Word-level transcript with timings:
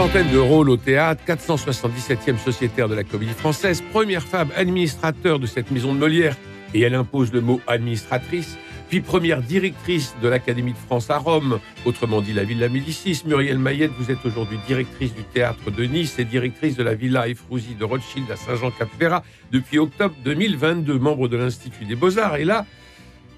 Une 0.00 0.06
trentaine 0.06 0.32
de 0.32 0.38
rôles 0.38 0.70
au 0.70 0.78
théâtre, 0.78 1.22
477e 1.26 2.38
sociétaire 2.38 2.88
de 2.88 2.94
la 2.94 3.04
comédie 3.04 3.34
française, 3.34 3.82
première 3.92 4.22
femme 4.22 4.48
administrateur 4.56 5.38
de 5.38 5.44
cette 5.44 5.70
maison 5.70 5.92
de 5.92 5.98
Molière, 5.98 6.36
et 6.72 6.80
elle 6.80 6.94
impose 6.94 7.34
le 7.34 7.42
mot 7.42 7.60
administratrice, 7.66 8.56
puis 8.88 9.02
première 9.02 9.42
directrice 9.42 10.14
de 10.22 10.28
l'Académie 10.28 10.72
de 10.72 10.78
France 10.78 11.10
à 11.10 11.18
Rome, 11.18 11.60
autrement 11.84 12.22
dit 12.22 12.32
la 12.32 12.44
Villa 12.44 12.70
Médicis. 12.70 13.24
Muriel 13.26 13.58
Mayette, 13.58 13.90
vous 13.98 14.10
êtes 14.10 14.24
aujourd'hui 14.24 14.58
directrice 14.66 15.14
du 15.14 15.22
théâtre 15.22 15.70
de 15.70 15.84
Nice 15.84 16.18
et 16.18 16.24
directrice 16.24 16.76
de 16.76 16.82
la 16.82 16.94
Villa 16.94 17.28
Efrouzi 17.28 17.74
de 17.74 17.84
Rothschild 17.84 18.30
à 18.30 18.36
Saint-Jean-Cap-Ferrat 18.36 19.22
depuis 19.52 19.78
octobre 19.78 20.14
2022, 20.24 20.98
membre 20.98 21.28
de 21.28 21.36
l'Institut 21.36 21.84
des 21.84 21.94
Beaux-Arts. 21.96 22.36
Et 22.36 22.44
là, 22.46 22.64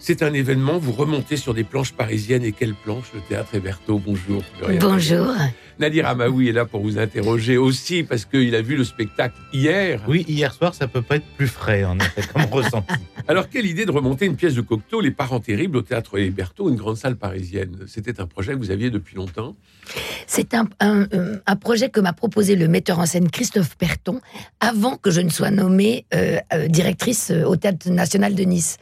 c'est 0.02 0.24
un 0.24 0.34
événement, 0.34 0.78
vous 0.78 0.90
remontez 0.90 1.36
sur 1.36 1.54
des 1.54 1.62
planches 1.62 1.92
parisiennes. 1.92 2.42
Et 2.42 2.50
quelle 2.50 2.74
planche? 2.74 3.12
Le 3.14 3.20
Théâtre 3.20 3.54
Héberto. 3.54 4.02
Bonjour. 4.04 4.42
Bonjour. 4.80 5.32
Nadir 5.78 6.08
Amaoui 6.08 6.48
est 6.48 6.52
là 6.52 6.64
pour 6.64 6.82
vous 6.82 6.98
interroger 6.98 7.56
aussi 7.56 8.02
parce 8.02 8.24
qu'il 8.24 8.52
a 8.56 8.62
vu 8.62 8.76
le 8.76 8.82
spectacle 8.82 9.36
hier. 9.52 10.02
Oui, 10.08 10.24
hier 10.28 10.52
soir, 10.52 10.74
ça 10.74 10.88
peut 10.88 11.02
pas 11.02 11.16
être 11.16 11.26
plus 11.36 11.46
frais, 11.46 11.84
en 11.84 11.96
effet, 12.00 12.22
comme 12.34 12.42
ressenti. 12.50 12.94
Alors, 13.28 13.48
quelle 13.48 13.64
idée 13.64 13.86
de 13.86 13.92
remonter 13.92 14.26
une 14.26 14.34
pièce 14.34 14.54
de 14.54 14.60
Cocteau, 14.60 15.00
Les 15.00 15.12
Parents 15.12 15.38
Terribles, 15.38 15.76
au 15.76 15.82
Théâtre 15.82 16.18
Héberto, 16.18 16.68
une 16.68 16.74
grande 16.74 16.96
salle 16.96 17.14
parisienne? 17.14 17.76
C'était 17.86 18.20
un 18.20 18.26
projet 18.26 18.54
que 18.54 18.58
vous 18.58 18.72
aviez 18.72 18.90
depuis 18.90 19.14
longtemps? 19.14 19.54
C'est 20.26 20.52
un, 20.54 20.66
projet 21.60 21.90
que 21.90 22.00
m'a 22.00 22.12
proposé 22.12 22.56
le 22.56 22.66
metteur 22.66 22.98
en 22.98 23.06
scène 23.06 23.30
Christophe 23.30 23.76
Perton 23.76 24.20
avant 24.58 24.96
que 24.96 25.12
je 25.12 25.20
ne 25.20 25.30
sois 25.30 25.52
nommée 25.52 26.06
euh, 26.12 26.38
euh, 26.52 26.66
directrice 26.66 27.30
euh, 27.30 27.44
au 27.44 27.54
Théâtre 27.54 27.88
National 27.88 28.34
de 28.34 28.42
Nice. 28.42 28.78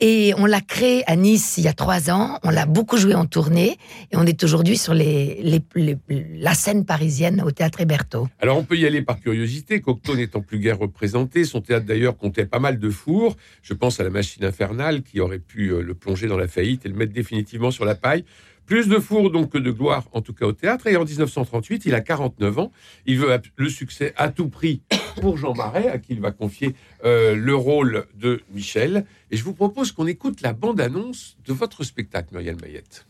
Et 0.00 0.34
on 0.36 0.44
l'a 0.44 0.60
créé 0.60 1.02
à 1.10 1.16
Nice 1.16 1.56
il 1.56 1.64
y 1.64 1.68
a 1.68 1.72
trois 1.72 2.10
ans. 2.10 2.38
On 2.42 2.50
l'a 2.50 2.66
beaucoup 2.66 2.98
joué 2.98 3.14
en 3.14 3.24
tournée. 3.24 3.78
Et 4.12 4.16
on 4.16 4.24
est 4.24 4.44
aujourd'hui 4.44 4.76
sur 4.76 4.94
la 4.94 6.54
scène 6.54 6.84
parisienne 6.84 7.42
au 7.42 7.50
théâtre 7.50 7.80
Héberto. 7.80 8.28
Alors 8.40 8.58
on 8.58 8.64
peut 8.64 8.76
y 8.76 8.84
aller 8.84 9.00
par 9.00 9.18
curiosité. 9.18 9.80
Cocteau 9.80 10.14
n'étant 10.14 10.42
plus 10.42 10.58
guère 10.58 10.78
représenté. 10.78 11.44
Son 11.44 11.62
théâtre 11.62 11.86
d'ailleurs 11.86 12.18
comptait 12.18 12.44
pas 12.44 12.58
mal 12.58 12.78
de 12.78 12.90
fours. 12.90 13.36
Je 13.62 13.72
pense 13.72 13.98
à 13.98 14.04
la 14.04 14.10
machine 14.10 14.44
infernale 14.44 15.02
qui 15.02 15.20
aurait 15.20 15.38
pu 15.38 15.70
euh, 15.70 15.80
le 15.80 15.94
plonger 15.94 16.26
dans 16.26 16.36
la 16.36 16.48
faillite 16.48 16.84
et 16.84 16.90
le 16.90 16.94
mettre 16.94 17.14
définitivement 17.14 17.70
sur 17.70 17.86
la 17.86 17.94
paille. 17.94 18.24
Plus 18.66 18.88
de 18.88 18.98
four 18.98 19.30
donc 19.30 19.52
que 19.52 19.58
de 19.58 19.70
gloire, 19.70 20.04
en 20.12 20.20
tout 20.20 20.34
cas 20.34 20.44
au 20.44 20.52
théâtre. 20.52 20.88
Et 20.88 20.96
en 20.96 21.04
1938, 21.04 21.86
il 21.86 21.94
a 21.94 22.00
49 22.00 22.58
ans. 22.58 22.72
Il 23.06 23.18
veut 23.18 23.40
le 23.56 23.68
succès 23.70 24.12
à 24.16 24.28
tout 24.28 24.48
prix 24.48 24.82
pour 25.20 25.36
Jean 25.36 25.54
Marais, 25.54 25.88
à 25.88 25.98
qui 25.98 26.12
il 26.12 26.20
va 26.20 26.30
confier 26.30 26.74
euh, 27.04 27.34
le 27.34 27.54
rôle 27.54 28.06
de 28.14 28.42
Michel. 28.52 29.04
Et 29.30 29.36
je 29.36 29.44
vous 29.44 29.54
propose 29.54 29.92
qu'on 29.92 30.06
écoute 30.06 30.40
la 30.42 30.52
bande-annonce 30.52 31.36
de 31.46 31.52
votre 31.52 31.84
spectacle, 31.84 32.28
Muriel 32.32 32.56
Mayette. 32.60 33.06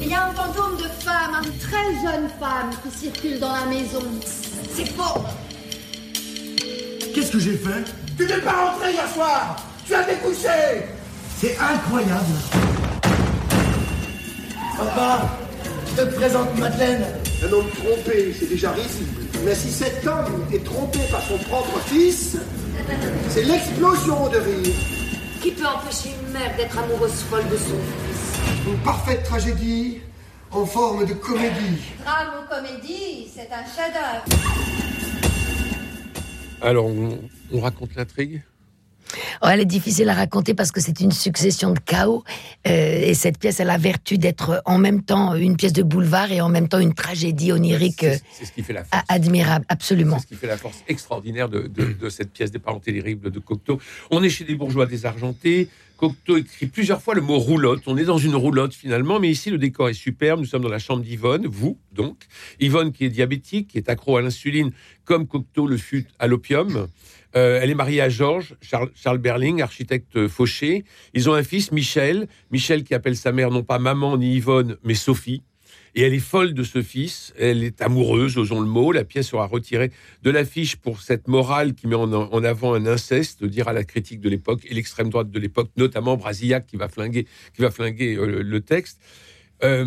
Il 0.00 0.08
y 0.08 0.14
a 0.14 0.28
un 0.28 0.32
fantôme 0.32 0.76
de 0.78 0.88
femme, 0.88 1.42
une 1.44 1.58
très 1.58 1.92
jeune 2.02 2.28
femme, 2.40 2.70
qui 2.82 2.90
circule 2.90 3.38
dans 3.38 3.52
la 3.52 3.66
maison. 3.66 4.02
C'est 4.22 4.88
faux 4.88 5.20
Qu'est-ce 7.14 7.32
que 7.32 7.38
j'ai 7.38 7.56
fait? 7.56 7.84
Tu 8.16 8.26
n'es 8.26 8.40
pas 8.40 8.70
rentré 8.70 8.92
hier 8.92 9.08
soir 9.12 9.56
Tu 9.86 9.94
as 9.94 10.04
découché 10.04 10.84
C'est 11.36 11.56
incroyable 11.58 12.34
Papa, 14.76 15.36
je 15.88 16.02
te 16.02 16.14
présente 16.14 16.56
Madeleine. 16.56 17.04
Un 17.44 17.52
homme 17.52 17.66
trompé, 17.70 18.32
c'est 18.32 18.48
déjà 18.48 18.70
risible. 18.70 19.17
Mais 19.44 19.54
si 19.54 19.70
cet 19.70 20.06
homme 20.06 20.44
est 20.52 20.64
trompé 20.64 20.98
par 21.10 21.22
son 21.22 21.38
propre 21.38 21.78
fils, 21.86 22.36
c'est 23.28 23.44
l'explosion 23.44 24.28
de 24.28 24.38
rire. 24.38 24.74
Qui 25.42 25.52
peut 25.52 25.66
empêcher 25.66 26.10
une 26.20 26.32
mère 26.32 26.56
d'être 26.56 26.76
amoureuse 26.78 27.22
folle 27.30 27.48
de 27.48 27.56
son 27.56 27.76
fils 27.76 28.66
Une 28.66 28.78
parfaite 28.78 29.22
tragédie 29.24 30.00
en 30.50 30.66
forme 30.66 31.06
de 31.06 31.14
comédie. 31.14 31.78
Drame 32.04 32.28
ou 32.42 32.48
comédie, 32.54 33.28
c'est 33.32 33.48
un 33.52 33.64
chef-d'œuvre. 33.64 34.24
Alors, 36.60 36.86
on 36.86 37.60
raconte 37.60 37.94
l'intrigue? 37.94 38.42
Oh, 39.42 39.46
elle 39.50 39.60
est 39.60 39.64
difficile 39.64 40.08
à 40.08 40.14
raconter 40.14 40.54
parce 40.54 40.72
que 40.72 40.80
c'est 40.80 41.00
une 41.00 41.12
succession 41.12 41.72
de 41.72 41.78
chaos. 41.78 42.24
Euh, 42.66 43.00
et 43.02 43.14
cette 43.14 43.38
pièce, 43.38 43.60
a 43.60 43.78
vertu 43.78 44.18
d'être 44.18 44.62
en 44.64 44.78
même 44.78 45.02
temps 45.02 45.34
une 45.34 45.56
pièce 45.56 45.72
de 45.72 45.82
boulevard 45.82 46.32
et 46.32 46.40
en 46.40 46.48
même 46.48 46.68
temps 46.68 46.78
une 46.78 46.94
tragédie 46.94 47.52
onirique 47.52 48.06
c'est 48.32 48.44
ce 48.44 48.52
qui 48.52 48.62
fait 48.62 48.72
la 48.72 48.84
force. 48.84 49.04
admirable, 49.08 49.64
absolument. 49.68 50.16
C'est 50.18 50.22
ce 50.22 50.28
qui 50.28 50.34
fait 50.36 50.46
la 50.46 50.56
force 50.56 50.82
extraordinaire 50.88 51.48
de, 51.48 51.68
cette 52.08 52.32
pièce 52.32 52.50
des 52.50 52.58
parents 52.58 52.80
terribles 52.80 53.30
de 53.30 53.38
Cocteau. 53.38 53.80
On 54.10 54.22
est 54.22 54.30
chez 54.30 54.44
des 54.44 54.54
bourgeois 54.54 54.86
désargentés. 54.86 55.68
Cocteau 55.96 56.36
écrit 56.36 56.66
plusieurs 56.66 57.02
fois 57.02 57.14
le 57.14 57.20
mot 57.20 57.38
roulotte. 57.38 57.82
On 57.86 57.96
est 57.96 58.04
dans 58.04 58.18
une 58.18 58.36
roulotte 58.36 58.72
finalement, 58.72 59.18
mais 59.18 59.30
ici 59.30 59.50
le 59.50 59.58
décor 59.58 59.88
est 59.88 59.94
superbe. 59.94 60.40
Nous 60.40 60.46
sommes 60.46 60.62
dans 60.62 60.68
la 60.68 60.78
chambre 60.78 61.02
d'Yvonne, 61.02 61.46
vous 61.46 61.76
donc. 61.92 62.16
Yvonne 62.60 62.92
qui 62.92 63.04
est 63.04 63.10
diabétique, 63.10 63.68
qui 63.68 63.78
est 63.78 63.88
accro 63.88 64.16
à 64.16 64.22
l'insuline, 64.22 64.70
comme 65.04 65.26
Cocteau 65.26 65.66
le 65.66 65.76
fut 65.76 66.06
à 66.18 66.28
l'opium. 66.28 66.86
Euh, 67.36 67.60
elle 67.62 67.70
est 67.70 67.74
mariée 67.74 68.00
à 68.00 68.08
Georges, 68.08 68.56
Charles, 68.60 69.18
Berling, 69.18 69.60
architecte 69.60 70.28
fauché. 70.28 70.84
Ils 71.14 71.28
ont 71.28 71.34
un 71.34 71.42
fils, 71.42 71.72
Michel. 71.72 72.28
Michel 72.50 72.84
qui 72.84 72.94
appelle 72.94 73.16
sa 73.16 73.32
mère 73.32 73.50
non 73.50 73.62
pas 73.62 73.78
maman 73.78 74.16
ni 74.16 74.36
Yvonne, 74.36 74.76
mais 74.82 74.94
Sophie. 74.94 75.42
Et 75.94 76.02
elle 76.02 76.14
est 76.14 76.20
folle 76.20 76.54
de 76.54 76.62
ce 76.62 76.82
fils. 76.82 77.34
Elle 77.38 77.64
est 77.64 77.82
amoureuse, 77.82 78.38
osons 78.38 78.60
le 78.60 78.66
mot. 78.66 78.92
La 78.92 79.04
pièce 79.04 79.28
sera 79.28 79.46
retirée 79.46 79.90
de 80.22 80.30
l'affiche 80.30 80.76
pour 80.76 81.00
cette 81.00 81.28
morale 81.28 81.74
qui 81.74 81.86
met 81.86 81.96
en, 81.96 82.44
avant 82.44 82.74
un 82.74 82.86
inceste, 82.86 83.44
dire 83.44 83.68
à 83.68 83.72
la 83.72 83.84
critique 83.84 84.20
de 84.20 84.28
l'époque 84.28 84.60
et 84.68 84.74
l'extrême 84.74 85.10
droite 85.10 85.30
de 85.30 85.38
l'époque, 85.38 85.70
notamment 85.76 86.16
Brasillac 86.16 86.66
qui 86.66 86.76
va 86.76 86.88
flinguer, 86.88 87.26
qui 87.54 87.62
va 87.62 87.70
flinguer 87.70 88.16
euh, 88.16 88.42
le 88.42 88.60
texte. 88.60 89.00
Euh, 89.64 89.86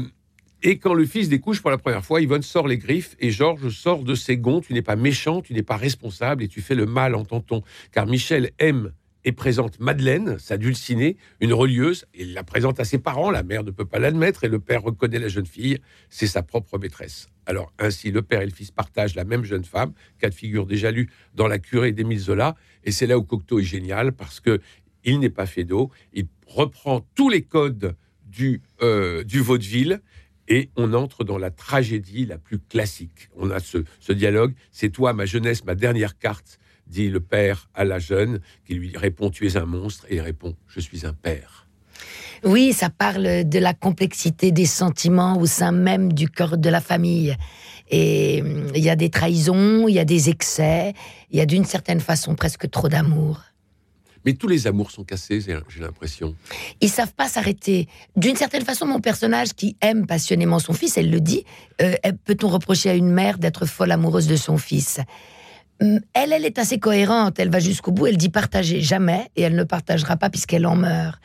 et 0.63 0.77
quand 0.77 0.93
le 0.93 1.05
fils 1.05 1.27
découche 1.27 1.61
pour 1.61 1.71
la 1.71 1.77
première 1.77 2.05
fois, 2.05 2.21
Yvonne 2.21 2.43
sort 2.43 2.67
les 2.67 2.77
griffes 2.77 3.15
et 3.19 3.31
Georges 3.31 3.69
sort 3.69 4.03
de 4.03 4.13
ses 4.13 4.37
gonds. 4.37 4.61
Tu 4.61 4.73
n'es 4.73 4.83
pas 4.83 4.95
méchant, 4.95 5.41
tu 5.41 5.53
n'es 5.53 5.63
pas 5.63 5.77
responsable 5.77 6.43
et 6.43 6.47
tu 6.47 6.61
fais 6.61 6.75
le 6.75 6.85
mal 6.85 7.15
en 7.15 7.25
tentant. 7.25 7.63
Car 7.91 8.05
Michel 8.05 8.51
aime 8.59 8.91
et 9.23 9.31
présente 9.31 9.79
Madeleine, 9.79 10.37
sa 10.39 10.57
dulcinée, 10.57 11.17
une 11.39 11.53
relieuse. 11.53 12.05
Il 12.13 12.33
la 12.33 12.43
présente 12.43 12.79
à 12.79 12.85
ses 12.85 12.99
parents. 12.99 13.31
La 13.31 13.41
mère 13.41 13.63
ne 13.63 13.71
peut 13.71 13.85
pas 13.85 13.97
l'admettre 13.97 14.43
et 14.43 14.49
le 14.49 14.59
père 14.59 14.83
reconnaît 14.83 15.19
la 15.19 15.29
jeune 15.29 15.45
fille. 15.47 15.79
C'est 16.09 16.27
sa 16.27 16.43
propre 16.43 16.77
maîtresse. 16.77 17.27
Alors 17.47 17.73
ainsi, 17.79 18.11
le 18.11 18.21
père 18.21 18.41
et 18.41 18.45
le 18.45 18.51
fils 18.51 18.69
partagent 18.69 19.15
la 19.15 19.23
même 19.23 19.43
jeune 19.43 19.63
femme, 19.63 19.93
cas 20.19 20.29
de 20.29 20.35
figure 20.35 20.67
déjà 20.67 20.91
lu 20.91 21.09
dans 21.33 21.47
La 21.47 21.57
curée 21.57 21.91
d'Émile 21.91 22.19
Zola. 22.19 22.55
Et 22.83 22.91
c'est 22.91 23.07
là 23.07 23.17
où 23.17 23.23
Cocteau 23.23 23.59
est 23.59 23.63
génial 23.63 24.11
parce 24.11 24.39
que 24.39 24.59
il 25.03 25.19
n'est 25.19 25.31
pas 25.31 25.47
fait 25.47 25.63
d'eau. 25.63 25.89
Il 26.13 26.27
reprend 26.45 27.03
tous 27.15 27.29
les 27.29 27.41
codes 27.41 27.95
du, 28.25 28.61
euh, 28.81 29.23
du 29.23 29.39
vaudeville 29.39 30.01
et 30.51 30.69
on 30.75 30.93
entre 30.93 31.23
dans 31.23 31.37
la 31.37 31.49
tragédie 31.49 32.25
la 32.25 32.37
plus 32.37 32.59
classique. 32.59 33.29
On 33.37 33.51
a 33.51 33.61
ce, 33.61 34.11
dialogue, 34.11 34.53
c'est 34.73 34.89
toi, 34.89 35.13
ma 35.13 35.25
jeunesse, 35.25 35.63
ma 35.63 35.75
dernière 35.75 36.17
carte, 36.17 36.59
dit 36.87 37.09
le 37.09 37.21
père 37.21 37.69
à 37.73 37.85
la 37.85 37.99
jeune, 37.99 38.41
qui 38.65 38.73
lui 38.73 38.91
répond, 38.97 39.29
tu 39.29 39.47
es 39.47 39.55
un 39.55 39.65
monstre, 39.65 40.05
et 40.09 40.15
il 40.15 40.19
répond, 40.19 40.57
je 40.67 40.81
suis 40.81 41.05
un 41.05 41.13
père. 41.13 41.67
Oui, 42.43 42.73
ça 42.73 42.89
parle 42.89 43.47
de 43.47 43.59
la 43.59 43.73
complexité 43.73 44.51
des 44.51 44.65
sentiments 44.65 45.37
au 45.37 45.45
sein 45.45 45.71
même 45.71 46.11
du 46.11 46.27
cœur 46.27 46.57
de 46.57 46.69
la 46.69 46.81
famille. 46.81 47.37
Et 47.89 48.41
hum, 48.41 48.73
il 48.75 48.83
y 48.83 48.89
a 48.89 48.97
des 48.97 49.09
trahisons, 49.09 49.87
il 49.87 49.93
y 49.93 49.99
a 49.99 50.05
des 50.05 50.29
excès, 50.29 50.93
il 51.29 51.37
y 51.37 51.41
a 51.41 51.45
d'une 51.45 51.65
certaine 51.65 52.01
façon 52.01 52.35
presque 52.35 52.69
trop 52.69 52.89
d'amour. 52.89 53.39
Mais 54.25 54.33
tous 54.33 54.47
les 54.47 54.67
amours 54.67 54.91
sont 54.91 55.03
cassés, 55.03 55.41
j'ai 55.41 55.79
l'impression. 55.79 56.35
Ils 56.79 56.89
savent 56.89 57.13
pas 57.13 57.27
s'arrêter. 57.27 57.87
D'une 58.15 58.35
certaine 58.35 58.63
façon, 58.63 58.85
mon 58.85 58.99
personnage 58.99 59.53
qui 59.53 59.75
aime 59.81 60.05
passionnément 60.05 60.59
son 60.59 60.73
fils, 60.73 60.97
elle 60.97 61.09
le 61.09 61.19
dit, 61.19 61.43
euh, 61.81 61.95
peut-on 62.25 62.47
reprocher 62.47 62.89
à 62.89 62.93
une 62.93 63.11
mère 63.11 63.37
d'être 63.37 63.65
folle 63.65 63.91
amoureuse 63.91 64.27
de 64.27 64.35
son 64.35 64.57
fils? 64.57 64.99
Hum, 65.81 65.99
elle, 66.13 66.33
elle 66.33 66.45
est 66.45 66.59
assez 66.59 66.79
cohérente, 66.79 67.39
elle 67.39 67.49
va 67.49 67.59
jusqu'au 67.59 67.91
bout, 67.91 68.07
elle 68.07 68.17
dit 68.17 68.29
partager 68.29 68.81
jamais, 68.81 69.29
et 69.35 69.41
elle 69.41 69.55
ne 69.55 69.63
partagera 69.63 70.15
pas 70.15 70.29
puisqu'elle 70.29 70.67
en 70.67 70.75
meurt. 70.75 71.19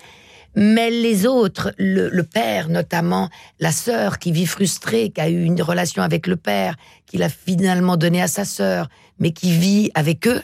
Mais 0.59 0.89
les 0.91 1.27
autres, 1.27 1.75
le, 1.77 2.23
père 2.23 2.71
notamment, 2.71 3.29
la 3.61 3.73
sœur 3.73 4.19
qui 4.19 4.33
vit 4.33 4.47
frustrée, 4.47 5.11
qui 5.11 5.21
a 5.21 5.29
eu 5.29 5.45
une 5.45 5.61
relation 5.61 6.03
avec 6.03 6.27
le 6.27 6.37
père, 6.37 6.77
qu'il 7.05 7.23
a 7.23 7.29
finalement 7.29 7.99
donné 7.99 8.23
à 8.23 8.27
sa 8.27 8.47
sœur, 8.47 8.89
mais 9.19 9.33
qui 9.33 9.53
vit 9.53 9.91
avec 9.95 10.27
eux, 10.27 10.41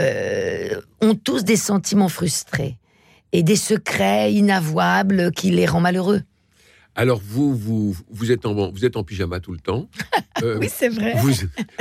euh, 0.00 0.80
ont 1.00 1.14
tous 1.14 1.44
des 1.44 1.56
sentiments 1.56 2.08
frustrés 2.08 2.78
et 3.32 3.42
des 3.42 3.56
secrets 3.56 4.32
inavouables 4.32 5.30
qui 5.32 5.50
les 5.50 5.66
rendent 5.66 5.82
malheureux. 5.84 6.22
Alors 6.96 7.20
vous, 7.24 7.54
vous, 7.54 7.96
vous 8.10 8.32
êtes 8.32 8.44
en, 8.46 8.70
vous 8.72 8.84
êtes 8.84 8.96
en 8.96 9.04
pyjama 9.04 9.38
tout 9.40 9.52
le 9.52 9.60
temps. 9.60 9.88
Euh, 10.42 10.56
Oui, 10.58 10.70
c'est 10.74 10.88
vrai. 10.88 11.14
vous, 11.18 11.32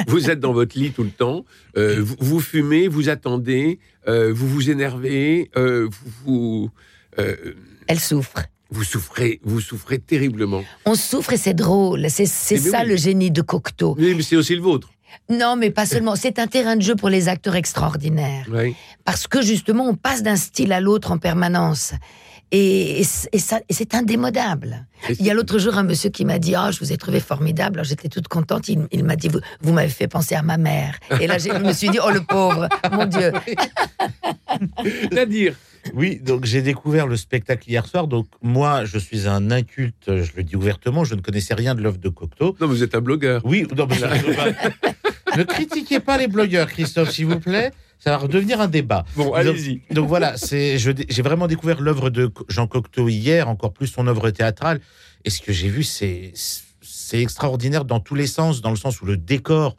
vous 0.07 0.29
êtes 0.29 0.41
dans 0.41 0.51
votre 0.51 0.77
lit 0.77 0.91
tout 0.91 1.03
le 1.03 1.11
temps. 1.11 1.45
Euh, 1.77 2.01
vous, 2.01 2.15
vous 2.19 2.39
fumez, 2.41 2.89
vous 2.89 3.07
attendez, 3.07 3.79
euh, 4.07 4.33
vous 4.33 4.49
vous 4.49 4.69
énervez, 4.69 5.49
euh, 5.55 5.87
vous, 5.89 6.09
vous, 6.25 6.69
euh, 7.19 7.35
Elle 7.87 7.99
souffre. 8.01 8.33
vous 8.69 8.83
souffrez, 8.83 9.39
vous 9.43 9.61
souffrez 9.61 9.97
terriblement. 9.99 10.61
On 10.85 10.95
souffre 10.95 11.31
et 11.33 11.37
c'est 11.37 11.53
drôle. 11.53 12.07
C'est 12.09 12.23
Eh 12.51 12.55
ben 12.59 12.71
ça 12.71 12.81
oui. 12.81 12.89
le 12.89 12.95
génie 12.97 13.31
de 13.31 13.41
Cocteau. 13.41 13.95
Oui, 13.97 14.13
mais 14.13 14.23
c'est 14.23 14.35
aussi 14.35 14.55
le 14.55 14.61
vôtre. 14.61 14.89
Non, 15.29 15.55
mais 15.55 15.69
pas 15.71 15.85
seulement. 15.85 16.15
C'est 16.15 16.39
un 16.39 16.47
terrain 16.47 16.75
de 16.75 16.81
jeu 16.81 16.95
pour 16.95 17.09
les 17.09 17.27
acteurs 17.29 17.55
extraordinaires. 17.55 18.45
Oui. 18.51 18.75
Parce 19.05 19.27
que 19.27 19.41
justement, 19.41 19.85
on 19.87 19.95
passe 19.95 20.23
d'un 20.23 20.35
style 20.35 20.71
à 20.73 20.79
l'autre 20.81 21.11
en 21.11 21.17
permanence. 21.17 21.93
Et, 22.51 22.99
et 23.01 23.03
c- 23.03 23.29
et 23.31 23.37
ça, 23.37 23.59
et 23.69 23.73
c'est 23.75 23.93
indémodable. 23.93 24.87
Il 25.19 25.23
y 25.23 25.29
a 25.29 25.35
l'autre 25.35 25.59
jour 25.59 25.77
un 25.77 25.83
monsieur 25.83 26.09
qui 26.09 26.25
m'a 26.25 26.39
dit 26.39 26.55
Ah, 26.55 26.71
je 26.71 26.79
vous 26.79 26.91
ai 26.91 26.97
trouvé 26.97 27.19
formidable. 27.19 27.85
J'étais 27.85 28.09
toute 28.09 28.27
contente. 28.27 28.67
Il, 28.69 28.87
il 28.91 29.03
m'a 29.03 29.15
dit 29.15 29.27
Vous, 29.27 29.39
vous 29.61 29.71
m'avez 29.71 29.87
fait 29.89 30.07
penser 30.07 30.33
à 30.33 30.41
ma 30.41 30.57
mère. 30.57 30.95
Et 31.21 31.27
là, 31.27 31.37
je 31.37 31.49
me 31.51 31.71
suis 31.73 31.89
dit 31.89 31.99
Oh, 32.03 32.09
le 32.09 32.21
pauvre, 32.21 32.67
mon 32.91 33.05
Dieu. 33.05 33.31
Nadir, 35.11 35.53
Oui, 35.93 36.19
donc 36.23 36.45
j'ai 36.45 36.61
découvert 36.61 37.07
le 37.07 37.17
spectacle 37.17 37.69
hier 37.69 37.85
soir. 37.85 38.07
Donc 38.07 38.27
moi, 38.41 38.85
je 38.85 38.97
suis 38.97 39.27
un 39.27 39.51
inculte, 39.51 40.05
je 40.07 40.31
le 40.35 40.43
dis 40.43 40.55
ouvertement, 40.55 41.03
je 41.03 41.15
ne 41.15 41.21
connaissais 41.21 41.53
rien 41.53 41.75
de 41.75 41.81
l'œuvre 41.81 41.97
de 41.97 42.09
Cocteau. 42.09 42.55
non, 42.59 42.67
vous 42.67 42.83
êtes 42.83 42.95
un 42.95 43.01
blogueur. 43.01 43.41
Oui, 43.45 43.65
non, 43.75 43.87
mais 43.89 43.97
ça- 43.97 44.09
ne 45.37 45.43
critiquez 45.43 45.99
pas 45.99 46.17
les 46.17 46.27
blogueurs, 46.27 46.67
Christophe, 46.67 47.11
s'il 47.11 47.25
vous 47.27 47.39
plaît. 47.39 47.71
Ça 48.01 48.11
va 48.11 48.17
redevenir 48.17 48.61
un 48.61 48.69
débat. 48.69 49.03
Bon, 49.17 49.33
allez-y. 49.33 49.81
Donc 49.93 50.07
voilà, 50.07 50.37
c'est 50.37 50.77
je- 50.77 50.91
j'ai 51.09 51.21
vraiment 51.21 51.47
découvert 51.47 51.81
l'œuvre 51.81 52.09
de 52.09 52.31
Jean 52.47 52.65
Cocteau 52.65 53.09
hier, 53.09 53.49
encore 53.49 53.73
plus 53.73 53.87
son 53.87 54.07
œuvre 54.07 54.29
théâtrale. 54.29 54.79
Et 55.25 55.29
ce 55.29 55.41
que 55.41 55.51
j'ai 55.51 55.67
vu, 55.67 55.83
c'est 55.83 56.31
c'est 56.81 57.21
extraordinaire 57.21 57.83
dans 57.85 57.99
tous 57.99 58.15
les 58.15 58.27
sens, 58.27 58.61
dans 58.61 58.69
le 58.69 58.77
sens 58.77 59.01
où 59.01 59.05
le 59.05 59.17
décor 59.17 59.75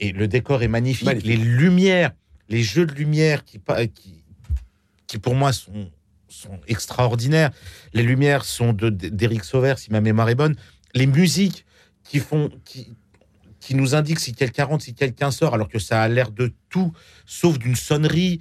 et 0.00 0.12
le 0.12 0.28
décor 0.28 0.62
est 0.62 0.68
magnifique, 0.68 1.06
Magnifique. 1.06 1.28
les 1.30 1.36
lumières, 1.36 2.10
les 2.50 2.62
jeux 2.62 2.84
de 2.84 2.92
lumière 2.92 3.44
qui 3.44 3.58
qui, 3.94 4.13
qui 5.06 5.18
pour 5.18 5.34
moi 5.34 5.52
sont 5.52 6.60
extraordinaires. 6.66 7.50
Les 7.92 8.02
lumières 8.02 8.44
sont 8.44 8.72
de 8.72 8.88
d'Éric 8.90 9.44
Sauvert, 9.44 9.78
si 9.78 9.90
ma 9.92 10.00
mémoire 10.00 10.28
est 10.28 10.34
bonne. 10.34 10.56
Les 10.94 11.06
musiques 11.06 11.64
qui 12.02 12.18
font 12.18 12.50
qui 12.64 12.94
qui 13.60 13.74
nous 13.74 13.94
indiquent 13.94 14.20
si 14.20 14.34
quelqu'un 14.34 14.64
rentre, 14.64 14.84
si 14.84 14.94
quelqu'un 14.94 15.30
sort, 15.30 15.54
alors 15.54 15.68
que 15.68 15.78
ça 15.78 16.02
a 16.02 16.08
l'air 16.08 16.30
de 16.30 16.52
tout, 16.68 16.92
sauf 17.24 17.58
d'une 17.58 17.76
sonnerie. 17.76 18.40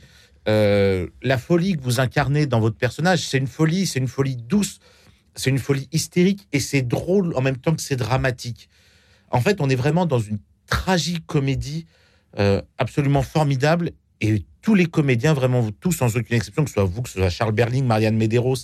Euh, 0.50 1.08
la 1.22 1.38
folie 1.38 1.78
que 1.78 1.82
vous 1.82 2.02
incarnez 2.02 2.46
dans 2.46 2.60
votre 2.60 2.76
personnage, 2.76 3.20
c'est 3.20 3.38
une 3.38 3.48
folie, 3.48 3.88
c'est 3.88 4.00
une 4.00 4.10
folie 4.10 4.36
douce, 4.36 4.80
c'est 5.34 5.50
une 5.50 5.60
folie 5.60 5.88
hystérique 5.94 6.50
et 6.52 6.60
c'est 6.60 6.82
drôle 6.82 7.34
en 7.38 7.42
même 7.42 7.56
temps 7.56 7.74
que 7.74 7.82
c'est 7.82 7.96
dramatique. 7.96 8.68
En 9.32 9.40
fait, 9.40 9.62
on 9.62 9.70
est 9.70 9.76
vraiment 9.76 10.06
dans 10.06 10.20
une 10.20 10.40
tragique 10.68 11.26
comédie 11.26 11.86
euh, 12.38 12.62
absolument 12.78 13.22
formidable 13.22 13.92
et 14.24 14.46
tous 14.62 14.74
les 14.74 14.86
comédiens, 14.86 15.34
vraiment 15.34 15.70
tous, 15.82 15.92
sans 15.92 16.16
aucune 16.16 16.38
exception, 16.38 16.64
que 16.64 16.70
ce 16.70 16.76
soit 16.76 16.86
vous, 16.86 17.02
que 17.02 17.10
ce 17.10 17.20
soit 17.20 17.30
Charles 17.30 17.52
Berling, 17.52 17.86
Marianne 17.86 18.16
Medeiros 18.16 18.56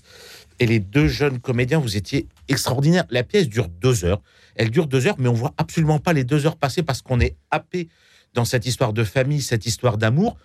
et 0.60 0.66
les 0.66 0.80
deux 0.80 1.10
jeunes 1.10 1.40
comédiens, 1.40 1.80
vous 1.80 1.98
étiez 1.98 2.28
extraordinaires. 2.48 3.04
La 3.10 3.24
pièce 3.24 3.50
dure 3.50 3.68
deux 3.68 4.06
heures. 4.06 4.22
Elle 4.56 4.70
dure 4.70 4.88
deux 4.88 5.06
heures, 5.06 5.18
mais 5.20 5.28
on 5.28 5.34
voit 5.34 5.54
absolument 5.58 6.00
pas 6.00 6.14
les 6.14 6.24
deux 6.24 6.46
heures 6.46 6.56
passer 6.56 6.82
parce 6.82 7.02
qu'on 7.02 7.20
est 7.20 7.36
happé 7.52 7.90
dans 8.34 8.46
cette 8.46 8.66
histoire 8.66 8.94
de 8.94 9.04
famille, 9.04 9.42
cette 9.42 9.66
histoire 9.66 9.98
d'amour. 9.98 10.38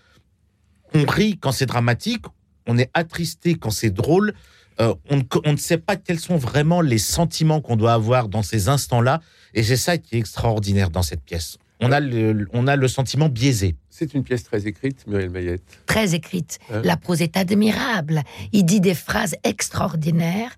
On 0.95 1.05
rit 1.05 1.39
quand 1.39 1.53
c'est 1.53 1.67
dramatique, 1.67 2.25
on 2.67 2.77
est 2.77 2.91
attristé 2.93 3.55
quand 3.55 3.71
c'est 3.71 3.91
drôle. 3.91 4.35
Euh, 4.81 4.95
on, 5.09 5.53
ne, 5.53 5.57
sait 5.57 5.79
pas 5.79 5.95
quels 5.95 6.19
sont 6.19 6.37
vraiment 6.37 6.81
les 6.81 6.99
sentiments 6.99 7.61
qu'on 7.61 7.77
doit 7.77 7.93
avoir 7.93 8.29
dans 8.29 8.43
ces 8.43 8.69
instants-là. 8.69 9.21
Et 9.55 9.63
c'est 9.63 9.77
ça 9.77 9.97
qui 9.99 10.17
est 10.17 10.19
extraordinaire 10.19 10.91
dans 10.91 11.03
cette 11.03 11.23
pièce. 11.23 11.59
On 11.81 11.93
a 11.93 12.01
on 12.53 12.67
a 12.67 12.75
le 12.75 12.89
sentiment 12.89 13.29
biaisé. 13.29 13.77
C'est 13.97 14.13
une 14.13 14.25
pièce 14.25 14.43
très 14.43 14.67
écrite, 14.67 15.07
Muriel 15.07 15.31
Mayette. 15.31 15.63
Très 15.87 16.17
écrite. 16.17 16.59
Hein 16.69 16.83
La 16.83 16.97
prose 16.97 17.23
est 17.23 17.37
admirable. 17.37 18.25
Il 18.51 18.65
dit 18.65 18.81
des 18.81 18.93
phrases 18.93 19.37
extraordinaires. 19.45 20.51